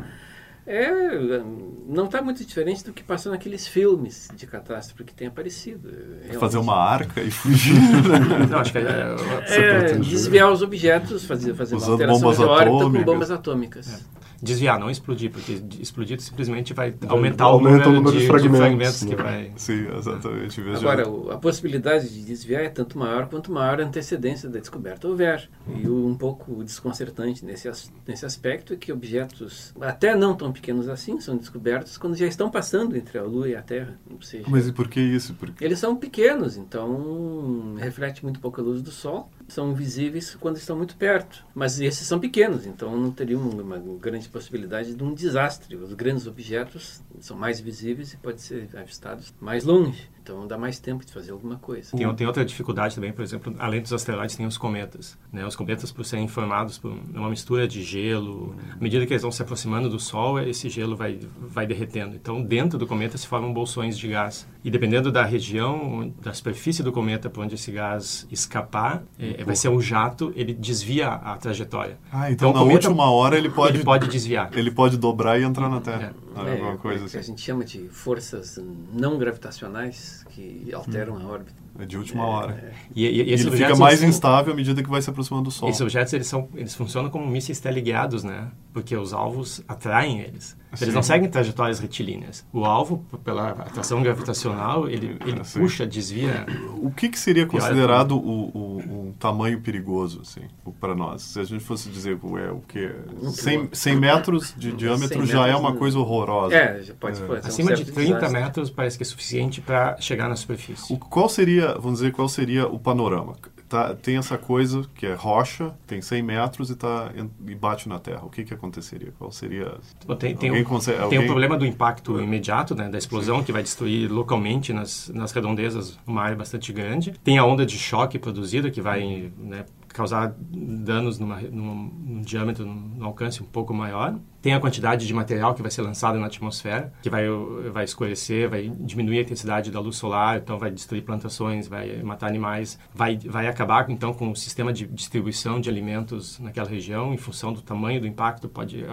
é, 0.65 1.41
não 1.87 2.05
está 2.05 2.21
muito 2.21 2.45
diferente 2.45 2.83
do 2.83 2.93
que 2.93 3.03
passou 3.03 3.31
naqueles 3.31 3.67
filmes 3.67 4.29
de 4.35 4.45
catástrofe 4.45 5.03
que 5.03 5.13
tem 5.13 5.27
aparecido. 5.27 5.89
Realmente. 5.89 6.37
Fazer 6.37 6.57
uma 6.59 6.75
arca 6.75 7.21
e 7.21 7.31
fugir. 7.31 7.73
não, 8.49 8.59
acho 8.59 8.71
que 8.71 8.77
é, 8.77 8.81
é, 8.81 9.91
é 9.91 9.93
desviar 9.95 10.51
os 10.51 10.61
objetos, 10.61 11.25
fazer, 11.25 11.55
fazer 11.55 11.75
uma 11.75 11.87
alteração 11.87 12.33
de 12.33 12.43
órbita 12.43 12.99
com 12.99 13.03
bombas 13.03 13.31
atômicas. 13.31 14.05
É 14.41 14.45
desviar, 14.45 14.79
não 14.79 14.89
explodir, 14.89 15.31
porque 15.31 15.61
explodir 15.79 16.19
simplesmente 16.19 16.73
vai 16.73 16.93
aumentar 17.07 17.49
o 17.49 17.59
número, 17.59 17.89
o 17.89 17.93
número 17.93 18.15
de, 18.15 18.21
de, 18.21 18.27
fragmentos, 18.27 18.51
de 18.51 18.57
fragmentos 18.57 19.03
que 19.03 19.15
vai... 19.15 19.51
Sim, 19.55 19.87
exatamente. 19.97 20.61
Agora, 20.61 21.33
a 21.33 21.37
possibilidade 21.37 22.09
de 22.09 22.23
desviar 22.23 22.63
é 22.63 22.69
tanto 22.69 22.97
maior 22.97 23.27
quanto 23.27 23.51
maior 23.51 23.79
a 23.79 23.83
antecedência 23.83 24.49
da 24.49 24.59
descoberta 24.59 25.07
houver. 25.07 25.49
E 25.67 25.87
o 25.87 26.07
um 26.07 26.15
pouco 26.15 26.63
desconcertante 26.63 27.45
nesse, 27.45 27.69
nesse 28.07 28.25
aspecto 28.25 28.73
é 28.73 28.75
que 28.75 28.91
objetos, 28.91 29.73
até 29.79 30.15
não 30.15 30.35
tão 30.35 30.51
pequenos 30.51 30.89
assim, 30.89 31.19
são 31.19 31.37
descobertos 31.37 31.97
quando 31.97 32.15
já 32.15 32.25
estão 32.25 32.49
passando 32.49 32.95
entre 32.95 33.17
a 33.17 33.23
Lua 33.23 33.49
e 33.49 33.55
a 33.55 33.61
Terra. 33.61 33.99
Seja, 34.21 34.45
Mas 34.47 34.67
e 34.67 34.71
por 34.71 34.87
que 34.87 34.99
isso? 34.99 35.33
Porque... 35.35 35.63
Eles 35.63 35.79
são 35.79 35.95
pequenos, 35.95 36.57
então 36.57 37.75
reflete 37.77 38.23
muito 38.23 38.39
pouca 38.39 38.61
luz 38.61 38.81
do 38.81 38.91
Sol 38.91 39.29
são 39.51 39.73
visíveis 39.73 40.35
quando 40.35 40.57
estão 40.57 40.75
muito 40.75 40.95
perto. 40.95 41.45
Mas 41.53 41.79
esses 41.79 42.07
são 42.07 42.19
pequenos, 42.19 42.65
então 42.65 42.97
não 42.97 43.11
teria 43.11 43.37
uma 43.37 43.77
grande 43.99 44.29
possibilidade 44.29 44.95
de 44.95 45.03
um 45.03 45.13
desastre. 45.13 45.75
Os 45.75 45.93
grandes 45.93 46.27
objetos 46.27 47.01
são 47.19 47.37
mais 47.37 47.59
visíveis 47.59 48.13
e 48.13 48.17
podem 48.17 48.39
ser 48.39 48.69
avistados 48.75 49.33
mais 49.39 49.63
longe. 49.63 50.09
Então 50.21 50.45
dá 50.47 50.57
mais 50.57 50.79
tempo 50.79 51.03
de 51.05 51.11
fazer 51.11 51.31
alguma 51.31 51.57
coisa. 51.57 51.95
Tem, 51.97 52.15
tem 52.15 52.27
outra 52.27 52.45
dificuldade 52.45 52.95
também, 52.95 53.11
por 53.11 53.23
exemplo, 53.23 53.53
além 53.57 53.81
dos 53.81 53.91
asteroides, 53.91 54.35
tem 54.35 54.45
os 54.45 54.57
cometas. 54.57 55.17
Né? 55.31 55.45
Os 55.45 55.55
cometas, 55.55 55.91
por 55.91 56.05
serem 56.05 56.27
formados 56.27 56.77
por 56.77 56.91
uma 57.13 57.29
mistura 57.29 57.67
de 57.67 57.83
gelo, 57.83 58.55
à 58.71 58.81
medida 58.81 59.05
que 59.05 59.13
eles 59.13 59.23
vão 59.23 59.31
se 59.31 59.41
aproximando 59.41 59.89
do 59.89 59.99
Sol, 59.99 60.39
esse 60.39 60.69
gelo 60.69 60.95
vai, 60.95 61.19
vai 61.39 61.65
derretendo. 61.65 62.15
Então, 62.15 62.41
dentro 62.41 62.77
do 62.77 62.85
cometa 62.85 63.17
se 63.17 63.27
formam 63.27 63.51
bolsões 63.51 63.97
de 63.97 64.07
gás. 64.07 64.47
E 64.63 64.69
dependendo 64.69 65.11
da 65.11 65.23
região, 65.23 66.13
da 66.21 66.33
superfície 66.33 66.83
do 66.83 66.91
cometa 66.91 67.29
por 67.29 67.43
onde 67.43 67.55
esse 67.55 67.71
gás 67.71 68.27
escapar, 68.31 69.03
é, 69.17 69.43
vai 69.43 69.55
ser 69.55 69.69
um 69.69 69.81
jato, 69.81 70.31
ele 70.35 70.53
desvia 70.53 71.07
a 71.09 71.35
trajetória. 71.37 71.97
Ah, 72.11 72.31
então, 72.31 72.49
então 72.49 72.53
na 72.53 72.59
cometa, 72.59 72.87
última 72.87 73.11
hora 73.11 73.37
ele 73.37 73.49
pode, 73.49 73.77
ele 73.77 73.83
pode 73.83 74.07
desviar. 74.07 74.51
Ele 74.53 74.69
pode 74.69 74.97
dobrar 74.97 75.39
e 75.39 75.43
entrar 75.43 75.67
na 75.67 75.81
Terra. 75.81 76.13
É. 76.30 76.30
É, 76.35 76.51
alguma 76.51 76.77
coisa 76.77 77.05
assim. 77.05 77.17
A 77.17 77.21
gente 77.21 77.41
chama 77.41 77.63
de 77.63 77.87
forças 77.89 78.59
não 78.93 79.17
gravitacionais 79.17 80.25
que 80.29 80.71
alteram 80.73 81.15
hum. 81.15 81.27
a 81.27 81.27
órbita. 81.27 81.61
É 81.79 81.85
de 81.85 81.97
última 81.97 82.25
hora. 82.25 82.53
É. 82.53 82.73
E, 82.93 83.05
e, 83.05 83.23
e 83.23 83.33
ele 83.33 83.51
fica 83.51 83.75
mais 83.75 84.03
instável 84.03 84.53
à 84.53 84.55
medida 84.55 84.83
que 84.83 84.89
vai 84.89 85.01
se 85.01 85.09
aproximando 85.09 85.45
do 85.45 85.51
Sol. 85.51 85.69
Esses 85.69 85.81
objetos 85.81 86.13
eles 86.13 86.27
são, 86.27 86.49
eles 86.53 86.75
funcionam 86.75 87.09
como 87.09 87.25
mísseis 87.25 87.59
teleguiados, 87.59 88.23
né? 88.23 88.49
Porque 88.73 88.95
os 88.95 89.13
alvos 89.13 89.63
atraem 89.67 90.19
eles. 90.19 90.57
Sim. 90.73 90.85
Eles 90.85 90.93
não 90.93 91.03
seguem 91.03 91.29
trajetórias 91.29 91.79
retilíneas. 91.79 92.45
O 92.51 92.65
alvo, 92.65 93.05
pela 93.23 93.49
atração 93.49 94.01
gravitacional, 94.03 94.87
ele, 94.87 95.17
ele 95.25 95.41
puxa, 95.53 95.85
desvia. 95.85 96.45
O 96.77 96.91
que, 96.91 97.09
que 97.09 97.19
seria 97.19 97.45
considerado 97.45 98.17
o, 98.17 98.49
o, 98.53 98.77
um 98.77 99.00
tamanho 99.21 99.61
perigoso, 99.61 100.21
assim, 100.21 100.41
para 100.79 100.95
nós? 100.95 101.21
Se 101.21 101.39
a 101.39 101.43
gente 101.43 101.63
fosse 101.63 101.89
dizer 101.89 102.19
é, 102.37 102.51
o 102.51 102.59
que 102.67 102.91
100, 103.29 103.69
100 103.71 103.95
metros 103.95 104.53
de 104.57 104.71
diâmetro 104.71 105.25
já 105.27 105.47
é 105.47 105.55
uma 105.55 105.75
coisa 105.75 105.99
horrorosa. 105.99 106.55
É, 106.55 106.81
já 106.81 106.93
pode 106.95 107.21
é. 107.21 107.37
Acima 107.37 107.71
um 107.71 107.75
de 107.75 107.85
30 107.85 108.15
desastre. 108.15 108.41
metros 108.41 108.69
parece 108.71 108.97
que 108.97 109.03
é 109.03 109.05
suficiente 109.05 109.61
para 109.61 109.95
chegar 110.01 110.27
na 110.27 110.35
superfície. 110.35 110.91
O, 110.91 110.97
qual 110.97 111.29
seria, 111.29 111.75
vamos 111.75 111.99
dizer, 111.99 112.11
qual 112.11 112.27
seria 112.27 112.67
o 112.67 112.79
panorama? 112.79 113.35
Tá, 113.71 113.95
tem 113.95 114.17
essa 114.17 114.37
coisa 114.37 114.85
que 114.93 115.05
é 115.05 115.13
rocha, 115.13 115.73
tem 115.87 116.01
100 116.01 116.21
metros 116.21 116.69
e, 116.69 116.75
tá, 116.75 117.09
e 117.47 117.55
bate 117.55 117.87
na 117.87 117.97
Terra. 117.99 118.23
O 118.25 118.29
que, 118.29 118.43
que 118.43 118.53
aconteceria? 118.53 119.13
Qual 119.17 119.31
seria... 119.31 119.77
Tem, 120.19 120.35
tem, 120.35 120.51
o, 120.51 120.65
consegue, 120.65 120.97
tem 120.97 121.05
alguém... 121.05 121.19
o 121.19 121.25
problema 121.25 121.57
do 121.57 121.65
impacto 121.65 122.19
imediato, 122.19 122.75
né, 122.75 122.89
da 122.89 122.97
explosão, 122.97 123.37
Sim. 123.37 123.43
que 123.45 123.51
vai 123.53 123.63
destruir 123.63 124.11
localmente 124.11 124.73
nas, 124.73 125.09
nas 125.09 125.31
redondezas 125.31 125.97
uma 126.05 126.21
área 126.21 126.35
bastante 126.35 126.73
grande. 126.73 127.13
Tem 127.23 127.37
a 127.37 127.45
onda 127.45 127.65
de 127.65 127.77
choque 127.77 128.19
produzida, 128.19 128.69
que 128.69 128.81
vai 128.81 129.31
né, 129.37 129.65
causar 129.93 130.35
danos 130.37 131.19
numa, 131.19 131.41
num, 131.41 131.75
num 131.75 132.21
diâmetro, 132.21 132.65
num 132.65 133.05
alcance 133.05 133.41
um 133.41 133.45
pouco 133.45 133.73
maior. 133.73 134.17
Tem 134.41 134.53
a 134.53 134.59
quantidade 134.59 135.05
de 135.05 135.13
material 135.13 135.53
que 135.53 135.61
vai 135.61 135.69
ser 135.69 135.81
lançado 135.81 136.17
na 136.17 136.25
atmosfera, 136.25 136.91
que 137.01 137.09
vai, 137.09 137.25
vai 137.71 137.83
escurecer, 137.83 138.49
vai 138.49 138.69
diminuir 138.79 139.19
a 139.19 139.21
intensidade 139.21 139.69
da 139.69 139.79
luz 139.79 139.97
solar, 139.97 140.37
então 140.37 140.57
vai 140.57 140.71
destruir 140.71 141.03
plantações, 141.03 141.67
vai 141.67 142.01
matar 142.01 142.27
animais, 142.27 142.79
vai, 142.93 143.17
vai 143.17 143.47
acabar 143.47 143.89
então 143.89 144.13
com 144.13 144.31
o 144.31 144.35
sistema 144.35 144.73
de 144.73 144.87
distribuição 144.87 145.59
de 145.59 145.69
alimentos 145.69 146.39
naquela 146.39 146.69
região, 146.69 147.13
em 147.13 147.17
função 147.17 147.53
do 147.53 147.61
tamanho 147.61 148.01
do 148.01 148.07
impacto, 148.07 148.49
pode 148.49 148.85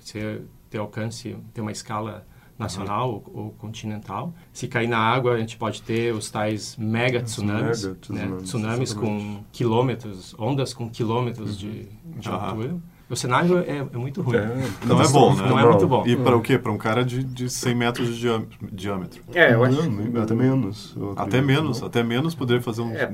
ser, 0.00 0.42
ter 0.68 0.78
alcance, 0.78 1.36
ter 1.54 1.60
uma 1.60 1.72
escala 1.72 2.26
nacional 2.60 3.22
uhum. 3.26 3.44
ou, 3.46 3.50
continental. 3.52 4.34
Se 4.52 4.68
cair 4.68 4.86
na 4.86 4.98
água, 4.98 5.34
a 5.34 5.38
gente 5.38 5.56
pode 5.56 5.82
ter 5.82 6.14
os 6.14 6.30
tais 6.30 6.76
mega 6.76 7.22
tsunamis, 7.22 7.84
mega 8.08 8.26
né? 8.26 8.36
tsunamis 8.42 8.92
com 8.92 9.42
quilômetros, 9.50 10.34
ondas 10.38 10.74
com 10.74 10.88
quilômetros 10.88 11.58
de, 11.58 11.88
de 12.04 12.28
altura. 12.28 12.76
O 13.10 13.16
cenário 13.16 13.58
é, 13.58 13.78
é 13.78 13.98
muito 13.98 14.22
ruim. 14.22 14.36
É, 14.36 14.86
não 14.86 15.02
é 15.02 15.08
bom, 15.08 15.34
né? 15.34 15.48
Não 15.48 15.58
é 15.58 15.66
muito 15.66 15.88
bom. 15.88 16.06
E 16.06 16.16
para 16.16 16.36
o 16.36 16.40
quê? 16.40 16.56
Para 16.56 16.70
um 16.70 16.78
cara 16.78 17.04
de, 17.04 17.24
de 17.24 17.50
100 17.50 17.74
metros 17.74 18.16
de 18.16 18.28
diâmetro. 18.70 19.20
É, 19.34 19.52
eu 19.52 19.64
acho. 19.64 19.90
Não, 19.90 20.22
até 20.22 20.34
menos. 20.34 20.96
Até 21.16 21.40
menos, 21.42 21.82
até 21.82 22.02
menos 22.04 22.34
poderia 22.34 22.62
fazer 22.62 22.82
um. 22.82 22.92
É, 22.94 23.06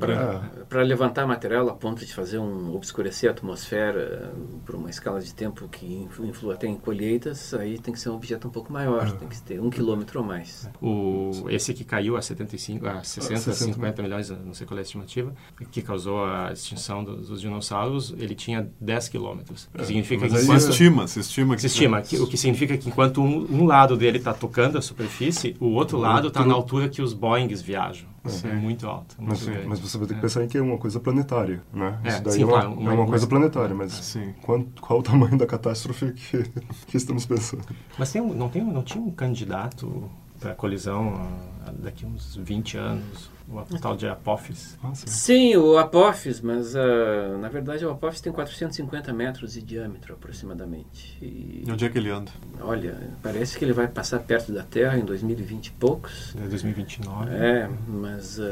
para 0.69 0.83
levantar 0.83 1.27
material 1.27 1.69
a 1.69 1.73
ponto 1.73 2.05
de 2.05 2.13
fazer 2.13 2.39
um 2.39 2.75
obscurecer 2.75 3.31
a 3.31 3.33
atmosfera 3.33 4.33
por 4.67 4.75
uma 4.75 4.91
escala 4.91 5.21
de 5.21 5.33
tempo 5.35 5.67
que 5.69 6.09
influi 6.21 6.53
até 6.53 6.67
em 6.67 6.75
colheitas, 6.75 7.55
aí 7.55 7.79
tem 7.79 7.95
que 7.95 8.01
ser 8.01 8.11
um 8.11 8.15
objeto 8.15 8.49
um 8.49 8.51
pouco 8.51 8.73
maior, 8.73 9.11
tem 9.13 9.29
que 9.29 9.41
ter 9.41 9.61
um 9.61 9.71
quilômetro 9.71 10.21
ou 10.21 10.27
mais. 10.27 10.69
O, 10.83 11.47
esse 11.49 11.73
que 11.73 11.85
caiu 11.85 12.17
a 12.17 12.23
75, 12.23 12.87
a 12.87 13.03
60, 13.03 13.41
60 13.41 13.75
50 13.75 14.03
milhões, 14.03 14.31
não 14.31 14.53
sei 14.53 14.67
qual 14.67 14.77
é 14.77 14.81
a 14.81 14.83
estimativa, 14.83 15.35
que 15.71 15.81
causou 15.81 16.25
a 16.25 16.53
extinção 16.53 17.03
dos, 17.03 17.29
dos 17.29 17.41
dinossauros, 17.41 18.15
ele 18.19 18.35
tinha 18.35 18.69
10 18.81 19.09
quilômetros. 19.09 19.69
É 19.75 19.86
significa 19.87 20.29
que 20.29 20.35
enquanto, 20.35 20.61
se 20.61 20.71
estima, 20.71 21.07
se 21.07 21.21
estima 21.21 21.55
que 21.55 21.61
se 21.61 21.67
estima, 21.67 22.03
que, 22.03 22.19
o 22.19 22.27
que 22.27 22.37
significa 22.37 22.77
que 22.77 22.89
enquanto 22.89 23.23
um, 23.23 23.47
um 23.51 23.65
lado 23.65 23.97
dele 23.97 24.19
está 24.19 24.35
tocando 24.35 24.79
a 24.79 24.83
superfície, 24.83 25.57
o 25.61 25.67
outro 25.67 25.99
lado 25.99 26.29
está 26.29 26.45
na 26.45 26.55
altura 26.55 26.89
que 26.89 27.01
os 27.01 27.13
Boeings 27.13 27.63
viajam. 27.63 28.09
É 28.45 28.53
muito 28.55 28.87
alto. 28.87 29.15
Muito 29.19 29.47
mas, 29.47 29.67
mas, 29.67 29.81
você 29.81 29.99
vai 29.99 30.07
ter 30.07 30.15
que 30.15 30.19
é. 30.19 30.23
pensar 30.23 30.45
em 30.45 30.49
que 30.49 30.59
é 30.59 30.63
uma 30.63 30.79
coisa 30.79 30.99
planetária, 30.99 31.63
né? 31.73 31.99
É, 32.03 32.09
Isso 32.09 32.23
daí 32.23 32.33
sim, 32.35 32.43
é, 32.43 32.45
uma, 32.45 32.53
claro, 32.53 32.73
uma, 32.73 32.91
é 32.91 32.95
uma 32.95 33.07
coisa 33.07 33.27
planetária, 33.27 33.75
mas 33.75 33.93
sim. 33.93 34.35
Quanto, 34.43 34.83
qual 34.83 34.99
o 34.99 35.03
tamanho 35.03 35.39
da 35.39 35.47
catástrofe 35.47 36.13
que, 36.13 36.43
que 36.89 36.97
estamos 36.97 37.25
pensando? 37.25 37.65
Mas 37.99 38.11
tem, 38.11 38.21
não, 38.23 38.49
tem, 38.49 38.65
não 38.65 38.83
tinha 38.83 39.03
um 39.03 39.11
candidato 39.11 40.11
para 40.41 40.55
colisão 40.55 41.15
uh, 41.15 41.73
daqui 41.79 42.05
uns 42.05 42.37
20 42.37 42.77
anos? 42.77 43.36
O 43.49 43.79
tal 43.79 43.97
de 43.97 44.09
Apophis. 44.09 44.77
Sim. 44.95 45.07
sim. 45.07 45.57
o 45.57 45.79
Apophis, 45.79 46.41
mas 46.41 46.75
uh, 46.75 47.39
na 47.41 47.49
verdade 47.49 47.85
o 47.85 47.91
Apophis 47.91 48.21
tem 48.21 48.33
450 48.33 49.13
metros 49.13 49.53
de 49.53 49.63
diâmetro 49.63 50.15
aproximadamente. 50.15 51.17
E 51.23 51.65
onde 51.71 51.85
é 51.85 51.89
que 51.89 51.99
ele 51.99 52.11
anda? 52.11 52.31
Olha, 52.61 53.11
parece 53.23 53.59
que 53.59 53.65
ele 53.65 53.73
vai 53.73 53.89
passar 53.89 54.19
perto 54.21 54.53
da 54.53 54.63
Terra 54.63 54.99
em 54.99 55.05
2020 55.05 55.67
e 55.67 55.71
poucos. 55.73 56.35
É 56.37 56.49
2029. 56.49 57.35
É, 57.35 57.71
mas 57.87 58.39
uh, 58.39 58.43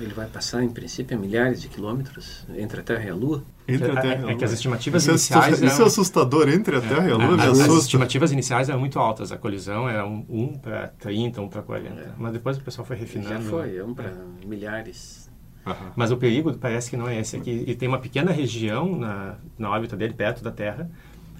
ele 0.00 0.14
vai 0.14 0.26
passar 0.26 0.62
em 0.62 0.70
princípio 0.70 1.16
a 1.16 1.20
milhares 1.20 1.60
de 1.60 1.68
quilômetros 1.68 2.44
entre 2.56 2.80
a 2.80 2.82
Terra 2.82 3.04
e 3.04 3.10
a 3.10 3.14
Lua. 3.14 3.44
Entre 3.66 3.90
a 3.90 4.00
Terra 4.00 4.14
é, 4.14 4.16
e 4.16 4.18
a 4.18 4.22
Lua. 4.22 4.32
É 4.32 4.34
que 4.34 4.44
as 4.44 4.52
estimativas 4.52 5.02
isso 5.02 5.10
iniciais. 5.10 5.62
É, 5.62 5.66
isso 5.66 5.82
é 5.82 5.84
assustador 5.84 6.48
entre 6.48 6.76
a 6.76 6.80
Terra 6.80 7.06
é, 7.06 7.08
e 7.08 7.12
a 7.12 7.16
Lua. 7.16 7.42
É, 7.42 7.48
as, 7.48 7.60
as, 7.60 7.82
estimativas 7.82 8.32
iniciais 8.32 8.68
eram 8.68 8.80
muito 8.80 8.98
altas. 8.98 9.32
A 9.32 9.36
colisão 9.36 9.88
era 9.88 10.06
1 10.06 10.10
um, 10.10 10.26
um 10.28 10.58
para 10.58 10.88
30, 10.98 11.40
1 11.40 11.44
um 11.44 11.48
para 11.48 11.62
40. 11.62 12.00
É. 12.00 12.12
Mas 12.16 12.32
depois 12.32 12.56
o 12.56 12.60
pessoal 12.60 12.86
foi 12.86 12.96
refinando. 12.96 13.30
Já 13.30 13.40
foi, 13.40 13.82
1 13.82 13.86
um 13.86 13.94
para 13.94 14.12
milhares. 14.46 15.28
Uhum. 15.66 15.90
Mas 15.96 16.10
o 16.10 16.16
perigo 16.16 16.56
parece 16.56 16.90
que 16.90 16.96
não 16.96 17.08
é 17.08 17.20
esse 17.20 17.36
aqui. 17.36 17.64
E 17.66 17.74
tem 17.74 17.88
uma 17.88 17.98
pequena 17.98 18.32
região 18.32 18.96
na, 18.96 19.36
na 19.58 19.70
órbita 19.70 19.96
dele, 19.96 20.14
perto 20.14 20.42
da 20.42 20.50
Terra, 20.50 20.90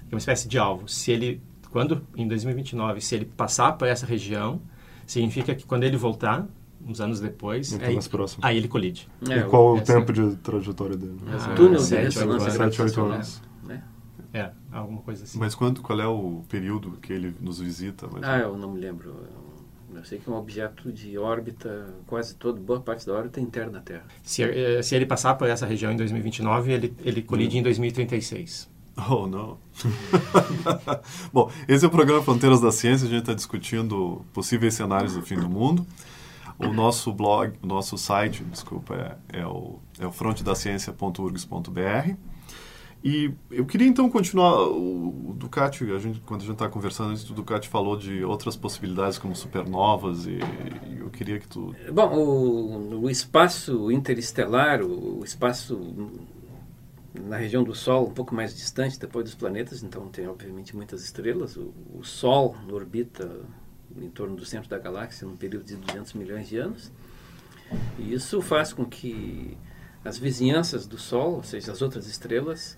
que 0.07 0.13
é 0.13 0.15
uma 0.15 0.19
espécie 0.19 0.47
de 0.47 0.57
alvo. 0.57 0.87
Se 0.87 1.11
ele, 1.11 1.41
quando 1.71 2.05
em 2.15 2.27
2029, 2.27 3.01
se 3.01 3.15
ele 3.15 3.25
passar 3.25 3.73
por 3.73 3.87
essa 3.87 4.05
região, 4.05 4.61
significa 5.05 5.55
que 5.55 5.65
quando 5.65 5.83
ele 5.83 5.97
voltar, 5.97 6.47
uns 6.85 7.01
anos 7.01 7.19
depois, 7.19 7.73
então, 7.73 7.87
aí, 7.87 7.93
mais 7.93 8.07
próximo. 8.07 8.45
aí 8.45 8.57
ele 8.57 8.67
colide. 8.67 9.07
É, 9.29 9.39
e 9.39 9.43
qual 9.43 9.75
o, 9.75 9.77
é 9.77 9.81
tempo 9.81 10.11
de 10.11 10.35
trajetória 10.37 10.97
dele? 10.97 11.17
Ah, 11.27 11.53
túnel 11.55 11.81
de 11.81 11.95
ressonância 11.95 12.51
7, 12.51 12.81
8 12.81 13.01
anos. 13.01 13.41
Né? 13.63 13.83
É, 14.33 14.51
alguma 14.71 15.01
coisa 15.01 15.23
assim. 15.23 15.37
Mas 15.37 15.55
quando, 15.55 15.81
qual 15.81 15.99
é 15.99 16.07
o 16.07 16.43
período 16.49 16.97
que 17.01 17.11
ele 17.11 17.35
nos 17.39 17.59
visita? 17.59 18.07
ah, 18.21 18.39
eu 18.39 18.57
não 18.57 18.71
me 18.71 18.79
lembro. 18.79 19.15
Eu 19.93 20.05
sei 20.05 20.19
que 20.19 20.29
é 20.29 20.31
um 20.31 20.37
objeto 20.37 20.91
de 20.91 21.17
órbita, 21.17 21.93
quase 22.05 22.35
toda, 22.35 22.59
boa 22.59 22.79
parte 22.79 23.05
da 23.05 23.13
órbita 23.13 23.41
interna 23.41 23.73
da 23.73 23.81
Terra. 23.81 24.05
Se, 24.21 24.43
eh, 24.43 24.81
se 24.83 24.95
ele 24.95 25.05
passar 25.05 25.33
por 25.33 25.49
essa 25.49 25.65
região 25.65 25.91
em 25.91 25.97
2029, 25.97 26.71
ele, 26.71 26.93
ele 27.03 27.21
colide 27.23 27.57
hum. 27.57 27.59
em 27.59 27.63
2036. 27.63 28.69
Oh, 29.09 29.27
não. 29.27 29.57
Bom, 31.33 31.49
esse 31.67 31.85
é 31.85 31.87
o 31.87 31.91
programa 31.91 32.21
Fronteiras 32.21 32.61
da 32.61 32.71
Ciência. 32.71 33.07
A 33.07 33.09
gente 33.09 33.21
está 33.21 33.33
discutindo 33.33 34.25
possíveis 34.33 34.73
cenários 34.73 35.13
do 35.13 35.21
fim 35.21 35.35
do 35.35 35.49
mundo. 35.49 35.85
O 36.59 36.73
nosso 36.73 37.13
blog, 37.13 37.53
o 37.63 37.67
nosso 37.67 37.97
site, 37.97 38.43
desculpa, 38.43 39.17
é, 39.33 39.39
é 39.39 39.47
o, 39.47 39.79
é 39.97 40.05
o 40.05 40.11
frontedaciencia.urgs.br. 40.11 42.15
E 43.01 43.31
eu 43.49 43.65
queria 43.65 43.87
então 43.87 44.09
continuar. 44.09 44.67
O 44.67 45.33
Ducati, 45.37 45.89
a 45.89 45.99
gente, 45.99 46.19
quando 46.19 46.41
a 46.41 46.43
gente 46.43 46.55
está 46.55 46.67
conversando 46.67 47.11
antes, 47.11 47.29
o 47.29 47.33
Ducati 47.33 47.69
falou 47.69 47.95
de 47.95 48.25
outras 48.25 48.57
possibilidades 48.57 49.17
como 49.17 49.33
supernovas 49.33 50.25
e, 50.25 50.39
e 50.89 50.99
eu 50.99 51.09
queria 51.09 51.39
que 51.39 51.47
tu. 51.47 51.73
Bom, 51.93 52.13
o, 52.13 53.03
o 53.03 53.09
espaço 53.09 53.89
interestelar, 53.89 54.81
o, 54.81 55.21
o 55.21 55.23
espaço 55.23 55.79
na 57.13 57.37
região 57.37 57.63
do 57.63 57.73
Sol, 57.73 58.07
um 58.07 58.13
pouco 58.13 58.35
mais 58.35 58.53
distante 58.53 58.99
depois 58.99 59.23
dos 59.23 59.35
planetas, 59.35 59.81
então 59.81 60.09
tem 60.09 60.27
obviamente 60.27 60.75
muitas 60.75 61.01
estrelas. 61.01 61.55
O, 61.55 61.73
o 61.97 62.03
Sol 62.03 62.53
orbita 62.69 63.45
em 63.97 64.09
torno 64.09 64.35
do 64.35 64.45
centro 64.45 64.69
da 64.69 64.77
galáxia 64.77 65.27
num 65.27 65.35
período 65.35 65.65
de 65.65 65.75
200 65.75 66.13
milhões 66.13 66.47
de 66.47 66.57
anos. 66.57 66.91
E 67.97 68.13
isso 68.13 68.41
faz 68.41 68.73
com 68.73 68.85
que 68.85 69.57
as 70.03 70.17
vizinhanças 70.17 70.87
do 70.87 70.97
Sol, 70.97 71.35
ou 71.35 71.43
seja, 71.43 71.71
as 71.71 71.81
outras 71.81 72.07
estrelas, 72.07 72.77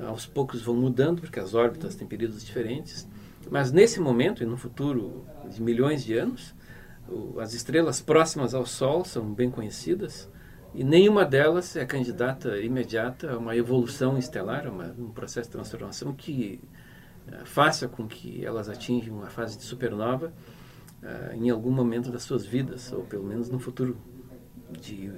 aos 0.00 0.26
poucos 0.26 0.62
vão 0.62 0.76
mudando, 0.76 1.20
porque 1.20 1.40
as 1.40 1.54
órbitas 1.54 1.94
têm 1.94 2.06
períodos 2.06 2.44
diferentes. 2.44 3.08
Mas 3.50 3.72
nesse 3.72 4.00
momento, 4.00 4.42
e 4.42 4.46
no 4.46 4.56
futuro 4.56 5.24
de 5.50 5.60
milhões 5.60 6.04
de 6.04 6.16
anos, 6.16 6.54
as 7.40 7.54
estrelas 7.54 8.00
próximas 8.00 8.54
ao 8.54 8.66
Sol 8.66 9.04
são 9.04 9.32
bem 9.32 9.50
conhecidas. 9.50 10.28
E 10.74 10.84
nenhuma 10.84 11.24
delas 11.24 11.74
é 11.76 11.84
candidata 11.84 12.58
imediata 12.58 13.32
a 13.32 13.38
uma 13.38 13.56
evolução 13.56 14.18
estelar, 14.18 14.68
uma, 14.68 14.94
um 14.98 15.10
processo 15.10 15.48
de 15.48 15.52
transformação 15.52 16.12
que 16.12 16.60
faça 17.44 17.88
com 17.88 18.06
que 18.06 18.44
elas 18.44 18.68
atinjam 18.68 19.16
uma 19.16 19.30
fase 19.30 19.56
de 19.56 19.64
supernova 19.64 20.32
uh, 21.02 21.34
em 21.34 21.50
algum 21.50 21.70
momento 21.70 22.10
das 22.10 22.22
suas 22.22 22.44
vidas, 22.44 22.92
ou 22.92 23.02
pelo 23.04 23.24
menos 23.24 23.48
no 23.48 23.58
futuro 23.58 23.96
de 24.80 25.10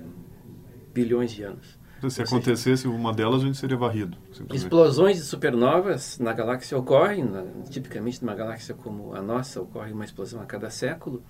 bilhões 0.92 1.32
de 1.32 1.42
anos. 1.42 1.78
Se 2.08 2.22
acontecesse 2.22 2.88
uma 2.88 3.12
delas, 3.12 3.42
a 3.42 3.44
gente 3.44 3.58
seria 3.58 3.76
varrido. 3.76 4.16
Explosões 4.54 5.18
de 5.18 5.22
supernovas 5.22 6.18
na 6.18 6.32
galáxia 6.32 6.78
ocorrem, 6.78 7.24
na, 7.24 7.44
tipicamente 7.68 8.22
numa 8.22 8.34
galáxia 8.34 8.74
como 8.74 9.14
a 9.14 9.20
nossa, 9.20 9.60
ocorre 9.60 9.92
uma 9.92 10.04
explosão 10.04 10.40
a 10.40 10.46
cada 10.46 10.70
século, 10.70 11.22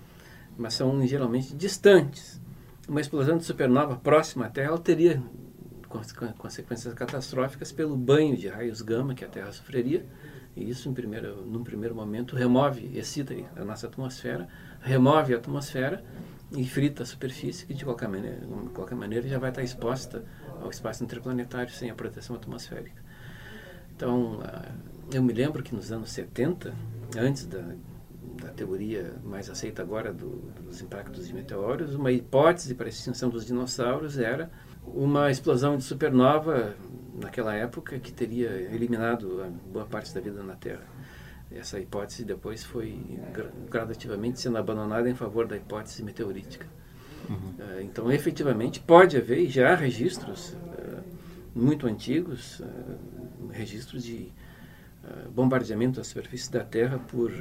mas 0.57 0.73
são 0.73 1.05
geralmente 1.05 1.53
distantes. 1.53 2.41
Uma 2.87 3.01
explosão 3.01 3.37
de 3.37 3.43
supernova 3.43 3.97
próxima 3.97 4.45
à 4.45 4.49
Terra 4.49 4.77
teria 4.77 5.21
consequências 6.37 6.93
catastróficas 6.93 7.71
pelo 7.73 7.97
banho 7.97 8.37
de 8.37 8.47
raios 8.47 8.81
gama 8.81 9.13
que 9.13 9.25
a 9.25 9.27
Terra 9.27 9.51
sofreria, 9.51 10.05
e 10.55 10.69
isso, 10.69 10.89
em 10.89 10.93
primeiro, 10.93 11.45
num 11.45 11.63
primeiro 11.63 11.95
momento, 11.95 12.35
remove, 12.35 12.91
excita 12.97 13.33
a 13.55 13.63
nossa 13.63 13.87
atmosfera, 13.87 14.47
remove 14.81 15.33
a 15.33 15.37
atmosfera 15.37 16.03
e 16.51 16.65
frita 16.65 17.03
a 17.03 17.05
superfície, 17.05 17.65
que 17.65 17.73
de 17.73 17.85
qualquer 17.85 18.09
maneira, 18.09 18.37
de 18.37 18.69
qualquer 18.69 18.95
maneira 18.95 19.27
já 19.27 19.39
vai 19.39 19.49
estar 19.49 19.63
exposta 19.63 20.25
ao 20.61 20.69
espaço 20.69 21.03
interplanetário 21.03 21.71
sem 21.71 21.89
a 21.89 21.95
proteção 21.95 22.35
atmosférica. 22.35 23.01
Então, 23.95 24.39
ah, 24.43 24.71
eu 25.13 25.23
me 25.23 25.31
lembro 25.31 25.63
que 25.63 25.73
nos 25.73 25.91
anos 25.91 26.11
70, 26.11 26.73
antes 27.17 27.45
da, 27.45 27.63
da 28.41 28.49
teoria 28.49 29.13
mais 29.23 29.49
aceita 29.49 29.81
agora 29.81 30.11
do, 30.11 30.41
dos 30.63 30.81
impactos 30.81 31.27
de 31.27 31.33
meteoros, 31.33 31.95
uma 31.95 32.11
hipótese 32.11 32.75
para 32.75 32.87
a 32.87 32.89
extinção 32.89 33.29
dos 33.29 33.45
dinossauros 33.45 34.17
era 34.17 34.51
uma 34.85 35.29
explosão 35.29 35.77
de 35.77 35.83
supernova 35.83 36.75
naquela 37.21 37.53
época 37.53 37.99
que 37.99 38.11
teria 38.11 38.49
eliminado 38.49 39.45
boa 39.71 39.85
parte 39.85 40.13
da 40.13 40.19
vida 40.19 40.43
na 40.43 40.55
Terra. 40.55 40.83
Essa 41.51 41.79
hipótese 41.79 42.23
depois 42.23 42.63
foi 42.63 42.99
gradativamente 43.69 44.39
sendo 44.39 44.57
abandonada 44.57 45.09
em 45.09 45.15
favor 45.15 45.47
da 45.47 45.55
hipótese 45.55 46.03
meteorítica. 46.03 46.65
Uhum. 47.29 47.35
Uh, 47.35 47.81
então, 47.81 48.11
efetivamente, 48.11 48.79
pode 48.79 49.17
haver, 49.17 49.39
e 49.39 49.49
já 49.49 49.71
há 49.71 49.75
registros 49.75 50.53
uh, 50.53 51.03
muito 51.53 51.87
antigos, 51.87 52.61
registros 53.51 54.03
de 54.03 54.31
bombardeamento 55.33 55.97
da 55.97 56.03
superfície 56.03 56.51
da 56.51 56.63
Terra 56.63 56.99
por 56.99 57.31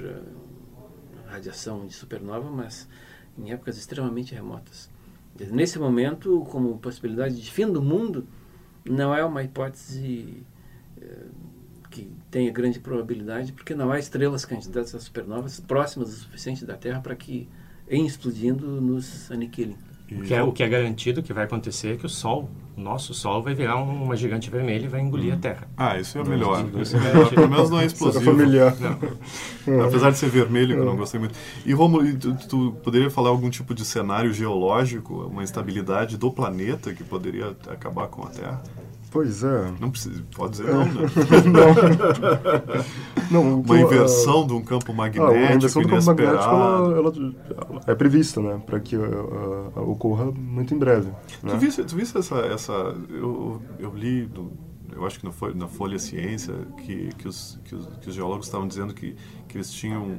radiação 1.26 1.86
de 1.86 1.92
supernova, 1.92 2.50
mas 2.50 2.88
em 3.38 3.52
épocas 3.52 3.78
extremamente 3.78 4.34
remotas. 4.34 4.90
Nesse 5.38 5.78
momento, 5.78 6.44
como 6.50 6.76
possibilidade 6.78 7.40
de 7.40 7.50
fim 7.50 7.70
do 7.70 7.80
mundo, 7.80 8.26
não 8.84 9.14
é 9.14 9.24
uma 9.24 9.42
hipótese 9.42 10.44
que 11.90 12.10
tenha 12.30 12.50
grande 12.52 12.78
probabilidade, 12.78 13.52
porque 13.52 13.74
não 13.74 13.90
há 13.90 13.98
estrelas 13.98 14.44
candidatas 14.44 14.94
a 14.94 15.00
supernovas 15.00 15.58
próximas 15.58 16.10
o 16.10 16.12
suficiente 16.12 16.64
da 16.64 16.76
Terra 16.76 17.00
para 17.00 17.16
que 17.16 17.48
em 17.88 18.06
explodindo 18.06 18.80
nos 18.80 19.30
aniquilem. 19.30 19.76
O 20.12 20.22
que, 20.22 20.34
é, 20.34 20.42
o 20.42 20.52
que 20.52 20.62
é 20.62 20.68
garantido 20.68 21.22
que 21.22 21.32
vai 21.32 21.44
acontecer 21.44 21.94
é 21.94 21.96
que 21.96 22.04
o 22.04 22.08
Sol, 22.08 22.50
o 22.76 22.80
nosso 22.80 23.14
Sol, 23.14 23.42
vai 23.42 23.54
virar 23.54 23.76
uma 23.76 24.16
gigante 24.16 24.50
vermelha 24.50 24.84
e 24.84 24.88
vai 24.88 25.00
engolir 25.00 25.32
hum. 25.32 25.36
a 25.36 25.40
Terra. 25.40 25.68
Ah, 25.76 25.98
isso 25.98 26.18
é 26.18 26.24
melhor. 26.24 26.66
Isso 26.80 26.96
é 26.96 27.00
melhor. 27.00 27.30
Pelo 27.30 27.48
menos 27.48 27.70
não 27.70 27.80
é 27.80 27.86
explosivo. 27.86 28.24
familiar. 28.24 28.74
Não. 29.66 29.84
Apesar 29.84 30.10
de 30.10 30.18
ser 30.18 30.28
vermelho, 30.28 30.74
que 30.74 30.80
eu 30.80 30.84
não 30.84 30.96
gostei 30.96 31.20
muito. 31.20 31.34
E, 31.64 31.72
Romulo, 31.72 32.12
tu, 32.18 32.34
tu, 32.48 32.76
poderia 32.82 33.10
falar 33.10 33.28
algum 33.28 33.48
tipo 33.48 33.72
de 33.72 33.84
cenário 33.84 34.32
geológico, 34.32 35.26
uma 35.26 35.44
instabilidade 35.44 36.16
do 36.16 36.30
planeta 36.30 36.92
que 36.92 37.04
poderia 37.04 37.54
acabar 37.68 38.08
com 38.08 38.24
a 38.24 38.30
Terra? 38.30 38.62
Pois 39.10 39.42
é. 39.42 39.72
Não 39.80 39.90
precisa, 39.90 40.22
pode 40.36 40.52
dizer 40.52 40.72
não, 40.72 40.84
né? 40.84 40.92
não. 43.30 43.44
não 43.44 43.60
Uma 43.60 43.80
inversão 43.80 44.42
uh, 44.42 44.46
de 44.46 44.52
um 44.52 44.62
campo 44.62 44.94
magnético 44.94 45.34
ah, 45.34 45.48
A 45.48 45.54
inversão 45.54 45.82
do 45.82 45.88
campo 45.88 46.04
magnético 46.04 46.44
ela, 46.44 46.96
ela, 46.96 47.12
ela 47.70 47.80
é 47.88 47.94
prevista, 47.94 48.40
né? 48.40 48.62
Para 48.64 48.78
que 48.78 48.96
uh, 48.96 49.72
uh, 49.74 49.90
ocorra 49.90 50.30
muito 50.30 50.72
em 50.74 50.78
breve. 50.78 51.08
Né? 51.42 51.50
Tu 51.50 51.58
viste, 51.58 51.84
tu 51.84 51.96
viste 51.96 52.16
essa... 52.16 52.36
essa 52.46 52.72
eu, 53.10 53.60
eu 53.78 53.92
li... 53.94 54.26
Do, 54.26 54.52
eu 54.92 55.06
acho 55.06 55.18
que 55.18 55.24
na 55.24 55.32
Folha, 55.32 55.54
na 55.54 55.68
Folha 55.68 55.98
Ciência, 55.98 56.54
que, 56.84 57.10
que, 57.14 57.28
os, 57.28 57.58
que, 57.64 57.74
os, 57.74 57.86
que 57.98 58.08
os 58.08 58.14
geólogos 58.14 58.46
estavam 58.46 58.66
dizendo 58.66 58.92
que, 58.92 59.14
que 59.48 59.56
eles 59.56 59.70
tinham 59.72 60.18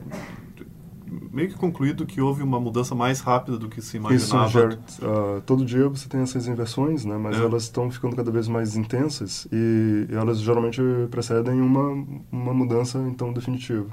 meio 1.31 1.49
que 1.49 1.55
concluído 1.55 2.05
que 2.05 2.19
houve 2.19 2.43
uma 2.43 2.59
mudança 2.59 2.93
mais 2.93 3.21
rápida 3.21 3.57
do 3.57 3.69
que 3.69 3.81
se 3.81 3.97
imaginava. 3.97 4.45
Isso, 4.45 4.53
Jared, 4.53 4.81
uh, 5.01 5.41
todo 5.41 5.65
dia 5.65 5.87
você 5.87 6.09
tem 6.09 6.21
essas 6.21 6.47
inversões, 6.47 7.05
né? 7.05 7.17
Mas 7.17 7.39
é. 7.39 7.43
elas 7.43 7.63
estão 7.63 7.89
ficando 7.89 8.15
cada 8.15 8.29
vez 8.29 8.47
mais 8.47 8.75
intensas 8.75 9.47
e 9.51 10.07
elas 10.11 10.39
geralmente 10.39 10.81
precedem 11.09 11.61
uma, 11.61 12.05
uma 12.31 12.53
mudança, 12.53 12.99
então, 13.07 13.31
definitiva. 13.31 13.87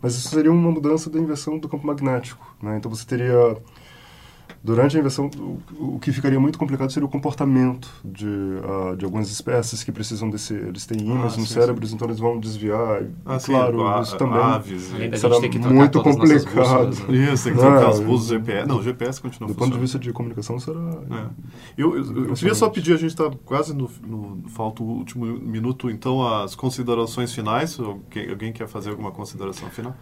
Mas 0.00 0.14
isso 0.14 0.28
seria 0.28 0.52
uma 0.52 0.70
mudança 0.70 1.10
da 1.10 1.18
inversão 1.18 1.58
do 1.58 1.68
campo 1.68 1.86
magnético, 1.86 2.56
né? 2.62 2.76
Então 2.76 2.90
você 2.90 3.04
teria 3.06 3.56
Durante 4.64 4.96
a 4.96 5.00
inversão, 5.00 5.30
o, 5.36 5.96
o, 5.96 5.98
que 5.98 6.10
ficaria 6.10 6.40
muito 6.40 6.58
complicado 6.58 6.90
seria 6.90 7.06
o 7.06 7.10
comportamento 7.10 7.86
de, 8.02 8.26
uh, 8.26 8.96
de 8.96 9.04
algumas 9.04 9.30
espécies 9.30 9.84
que 9.84 9.92
precisam 9.92 10.30
desse. 10.30 10.54
Eles 10.54 10.86
têm 10.86 11.02
ímãs 11.02 11.34
ah, 11.34 11.36
nos 11.38 11.48
sim, 11.50 11.54
cérebros, 11.54 11.90
sim. 11.90 11.96
então 11.96 12.08
eles 12.08 12.18
vão 12.18 12.40
desviar. 12.40 13.02
Ah, 13.26 13.36
claro, 13.44 13.78
sim, 13.78 14.02
isso 14.02 14.16
também 14.16 14.40
aves, 14.40 14.82
será 15.20 15.38
muito 15.70 16.02
complicado. 16.02 16.86
Bússolas, 16.86 16.98
né? 17.00 17.34
Isso, 17.34 17.44
tem 17.44 17.52
que 17.52 17.58
trocar 17.58 17.88
as 17.88 18.00
bússolas 18.00 18.26
GPS. 18.28 18.66
Não, 18.66 18.78
o 18.78 18.82
GPS 18.82 19.20
continua 19.20 19.48
Do 19.48 19.54
ponto 19.54 19.72
de 19.74 19.78
vista 19.78 19.98
de 19.98 20.10
comunicação, 20.14 20.58
será. 20.58 20.80
É. 20.80 21.26
Eu, 21.76 21.98
eu, 21.98 22.28
eu, 22.28 22.34
queria 22.34 22.54
só 22.54 22.70
pedir, 22.70 22.94
a 22.94 22.96
gente 22.96 23.10
está 23.10 23.30
quase 23.44 23.74
no, 23.74 23.90
no. 24.02 24.48
Falta 24.48 24.82
o 24.82 24.86
último 24.86 25.26
minuto, 25.26 25.90
então, 25.90 26.26
as 26.26 26.54
considerações 26.54 27.34
finais. 27.34 27.78
Alguém, 27.78 28.30
alguém 28.30 28.50
quer 28.50 28.66
fazer 28.66 28.88
alguma 28.88 29.10
consideração 29.12 29.68
final? 29.68 29.94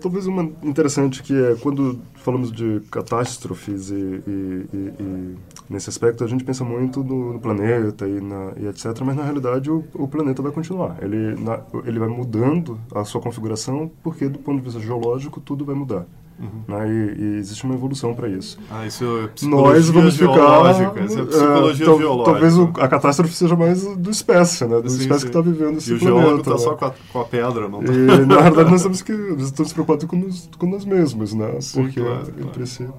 Talvez 0.00 0.26
uma 0.26 0.42
interessante 0.62 1.22
que 1.22 1.34
é 1.34 1.54
quando 1.56 2.00
falamos 2.14 2.50
de 2.50 2.80
catástrofes 2.90 3.90
e, 3.90 3.94
e, 3.94 4.66
e, 4.72 4.92
e 5.00 5.36
nesse 5.68 5.88
aspecto 5.88 6.24
a 6.24 6.26
gente 6.26 6.44
pensa 6.44 6.64
muito 6.64 7.02
no, 7.04 7.34
no 7.34 7.40
planeta 7.40 8.08
e, 8.08 8.20
na, 8.20 8.52
etc. 8.68 9.00
Mas 9.04 9.16
na 9.16 9.22
realidade 9.22 9.70
o, 9.70 9.84
o 9.94 10.08
planeta 10.08 10.42
vai 10.42 10.52
continuar. 10.52 10.96
Ele, 11.02 11.40
na, 11.40 11.60
ele 11.84 11.98
vai 11.98 12.08
mudando 12.08 12.78
a 12.94 13.04
sua 13.04 13.20
configuração 13.20 13.90
porque 14.02 14.28
do 14.28 14.38
ponto 14.38 14.58
de 14.58 14.64
vista 14.64 14.80
geológico 14.80 15.40
tudo 15.40 15.64
vai 15.64 15.74
mudar. 15.74 16.06
Uhum. 16.40 16.62
Né? 16.66 16.88
E, 16.88 17.22
e, 17.22 17.36
existe 17.38 17.64
uma 17.64 17.74
evolução 17.74 18.14
para 18.14 18.28
isso. 18.28 18.58
Ah, 18.70 18.86
isso 18.86 19.04
é 19.04 19.26
psicologia 19.28 19.74
Nós 19.74 19.90
vamos 19.90 20.16
ficar, 20.16 21.04
isso 21.04 21.18
é 21.20 21.24
psicologia 21.26 21.86
é, 21.86 21.98
geológica. 21.98 22.32
Talvez 22.32 22.56
o, 22.56 22.62
a 22.76 22.88
catástrofe 22.88 23.34
seja 23.34 23.56
mais 23.56 23.84
do 23.96 24.10
espécie, 24.10 24.64
né? 24.64 24.80
Do 24.80 24.88
sim, 24.88 25.00
espécie 25.00 25.20
sim. 25.20 25.30
que 25.30 25.38
está 25.38 25.40
vivendo 25.40 25.76
esse 25.76 25.92
e 25.92 25.98
planeta. 25.98 26.18
E 26.18 26.18
o 26.18 26.22
geólogo 26.22 26.40
está 26.40 26.52
né? 26.52 26.58
só 26.58 26.74
com 26.74 26.84
a, 26.86 26.94
com 27.12 27.20
a, 27.20 27.24
pedra, 27.24 27.68
não 27.68 27.82
tá? 27.82 27.92
E, 27.92 28.26
na 28.26 28.40
verdade, 28.40 28.70
nós 28.70 28.82
temos 28.82 29.02
que 29.02 29.12
estamos 29.12 29.72
preocupados 29.72 30.04
com 30.06 30.16
nós, 30.16 30.48
com 30.58 30.66
nós 30.66 30.84
mesmos, 30.84 31.34
né? 31.34 31.60
Sim, 31.60 31.82
Porque, 31.82 32.00
claro, 32.00 32.28
em 32.28 32.32
claro. 32.32 32.50
princípio... 32.50 32.94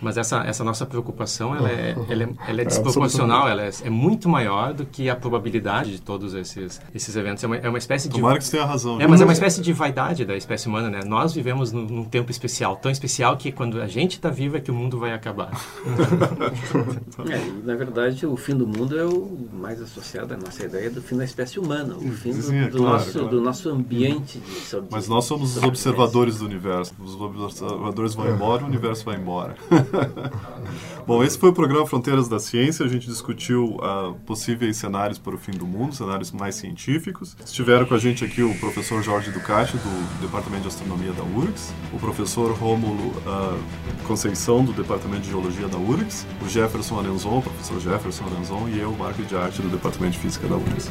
Mas 0.00 0.16
essa, 0.16 0.42
essa 0.44 0.64
nossa 0.64 0.86
preocupação, 0.86 1.54
ela 1.54 1.70
é, 1.70 1.96
ela 2.08 2.22
é, 2.22 2.28
ela 2.48 2.60
é, 2.60 2.62
é 2.62 2.66
desproporcional, 2.66 3.48
ela 3.48 3.62
é, 3.62 3.70
é, 3.84 3.90
muito 3.90 4.28
maior 4.28 4.72
do 4.72 4.84
que 4.84 5.08
a 5.08 5.16
probabilidade 5.16 5.92
de 5.92 6.00
todos 6.00 6.34
esses, 6.34 6.80
esses 6.94 7.16
eventos. 7.16 7.42
É 7.44 7.46
uma, 7.46 7.56
é 7.56 7.68
uma 7.68 7.78
espécie 7.78 8.08
de... 8.08 8.14
Tomara 8.16 8.38
que 8.38 8.44
você 8.44 8.52
tenha 8.52 8.64
razão. 8.66 9.00
É, 9.00 9.06
mas 9.06 9.20
é 9.20 9.24
uma 9.24 9.32
espécie 9.32 9.60
de 9.60 9.72
vaidade 9.72 10.24
da 10.24 10.36
espécie 10.36 10.68
humana, 10.68 10.90
né? 10.90 11.00
Nós 11.04 11.34
vivemos 11.34 11.72
num, 11.72 11.82
num 11.82 12.04
tempo 12.04 12.30
especial, 12.30 12.76
tão 12.76 12.90
especial 12.90 13.36
que 13.36 13.52
quando 13.52 13.80
a 13.80 13.86
gente 13.86 14.12
está 14.12 14.30
vivo 14.30 14.56
é 14.56 14.60
que 14.60 14.70
o 14.70 14.74
mundo 14.74 14.98
vai 14.98 15.12
acabar. 15.12 15.50
é, 17.30 17.64
na 17.64 17.74
verdade, 17.74 18.26
o 18.26 18.36
fim 18.36 18.54
do 18.54 18.66
mundo 18.66 18.98
é 18.98 19.04
o 19.04 19.36
mais 19.52 19.80
associado 19.80 20.34
à 20.34 20.36
nossa 20.36 20.64
ideia 20.64 20.90
do 20.90 21.00
fim 21.00 21.16
da 21.16 21.24
espécie 21.24 21.58
humana, 21.58 21.96
o 21.96 22.10
fim 22.12 22.32
do, 22.32 22.42
Sim, 22.42 22.64
do 22.64 22.78
claro, 22.78 22.92
nosso, 22.92 23.12
claro. 23.12 23.28
do 23.28 23.40
nosso 23.40 23.68
ambiente. 23.70 24.38
De, 24.38 24.80
de, 24.80 24.86
mas 24.90 25.08
nós 25.08 25.24
somos 25.24 25.56
os 25.56 25.62
observadores 25.62 26.38
do 26.38 26.44
universo. 26.44 26.94
Os 27.02 27.14
observadores 27.20 28.14
vão 28.14 28.28
embora, 28.28 28.64
o 28.64 28.66
universo 28.66 29.04
vai 29.04 29.16
embora. 29.16 29.56
Bom, 31.06 31.22
esse 31.22 31.38
foi 31.38 31.50
o 31.50 31.52
programa 31.52 31.86
Fronteiras 31.86 32.28
da 32.28 32.38
Ciência. 32.38 32.84
A 32.84 32.88
gente 32.88 33.06
discutiu 33.06 33.76
uh, 33.76 34.14
possíveis 34.26 34.76
cenários 34.76 35.18
para 35.18 35.34
o 35.34 35.38
fim 35.38 35.52
do 35.52 35.64
mundo, 35.64 35.94
cenários 35.94 36.32
mais 36.32 36.56
científicos. 36.56 37.36
Estiveram 37.44 37.86
com 37.86 37.94
a 37.94 37.98
gente 37.98 38.24
aqui 38.24 38.42
o 38.42 38.52
professor 38.58 39.02
Jorge 39.02 39.30
Ducati, 39.30 39.76
do 39.76 40.20
Departamento 40.20 40.62
de 40.62 40.68
Astronomia 40.68 41.12
da 41.12 41.22
URGS, 41.22 41.72
o 41.92 41.98
professor 41.98 42.52
Rômulo 42.52 43.12
uh, 43.24 44.06
Conceição, 44.06 44.64
do 44.64 44.72
Departamento 44.72 45.22
de 45.22 45.30
Geologia 45.30 45.68
da 45.68 45.78
URGS, 45.78 46.26
o 46.44 46.48
Jefferson 46.48 46.98
Arenzon, 46.98 47.40
professor 47.40 47.80
Jefferson 47.80 48.24
Arenzon, 48.24 48.68
e 48.68 48.80
eu, 48.80 48.92
Marco 48.92 49.22
de 49.22 49.36
Arte, 49.36 49.62
do 49.62 49.68
Departamento 49.68 50.14
de 50.14 50.18
Física 50.18 50.48
da 50.48 50.56
URGS. 50.56 50.90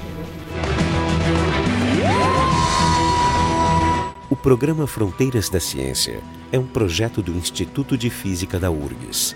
Programa 4.46 4.86
Fronteiras 4.86 5.50
da 5.50 5.60
Ciência 5.60 6.22
é 6.52 6.60
um 6.60 6.68
projeto 6.68 7.20
do 7.20 7.32
Instituto 7.32 7.98
de 7.98 8.12
Física 8.12 8.60
da 8.60 8.70
URGS. 8.70 9.36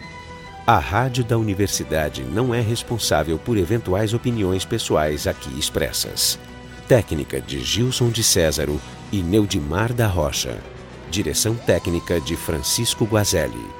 A 0.67 0.77
rádio 0.77 1.23
da 1.23 1.35
universidade 1.35 2.23
não 2.23 2.53
é 2.53 2.61
responsável 2.61 3.39
por 3.39 3.57
eventuais 3.57 4.13
opiniões 4.13 4.65
pessoais 4.65 5.25
aqui 5.25 5.49
expressas. 5.57 6.37
Técnica 6.87 7.41
de 7.41 7.59
Gilson 7.59 8.09
de 8.09 8.23
Césaro 8.23 8.79
e 9.11 9.23
Neudimar 9.23 9.93
da 9.93 10.05
Rocha. 10.05 10.59
Direção 11.09 11.55
técnica 11.55 12.21
de 12.21 12.35
Francisco 12.35 13.03
Guazelli. 13.03 13.78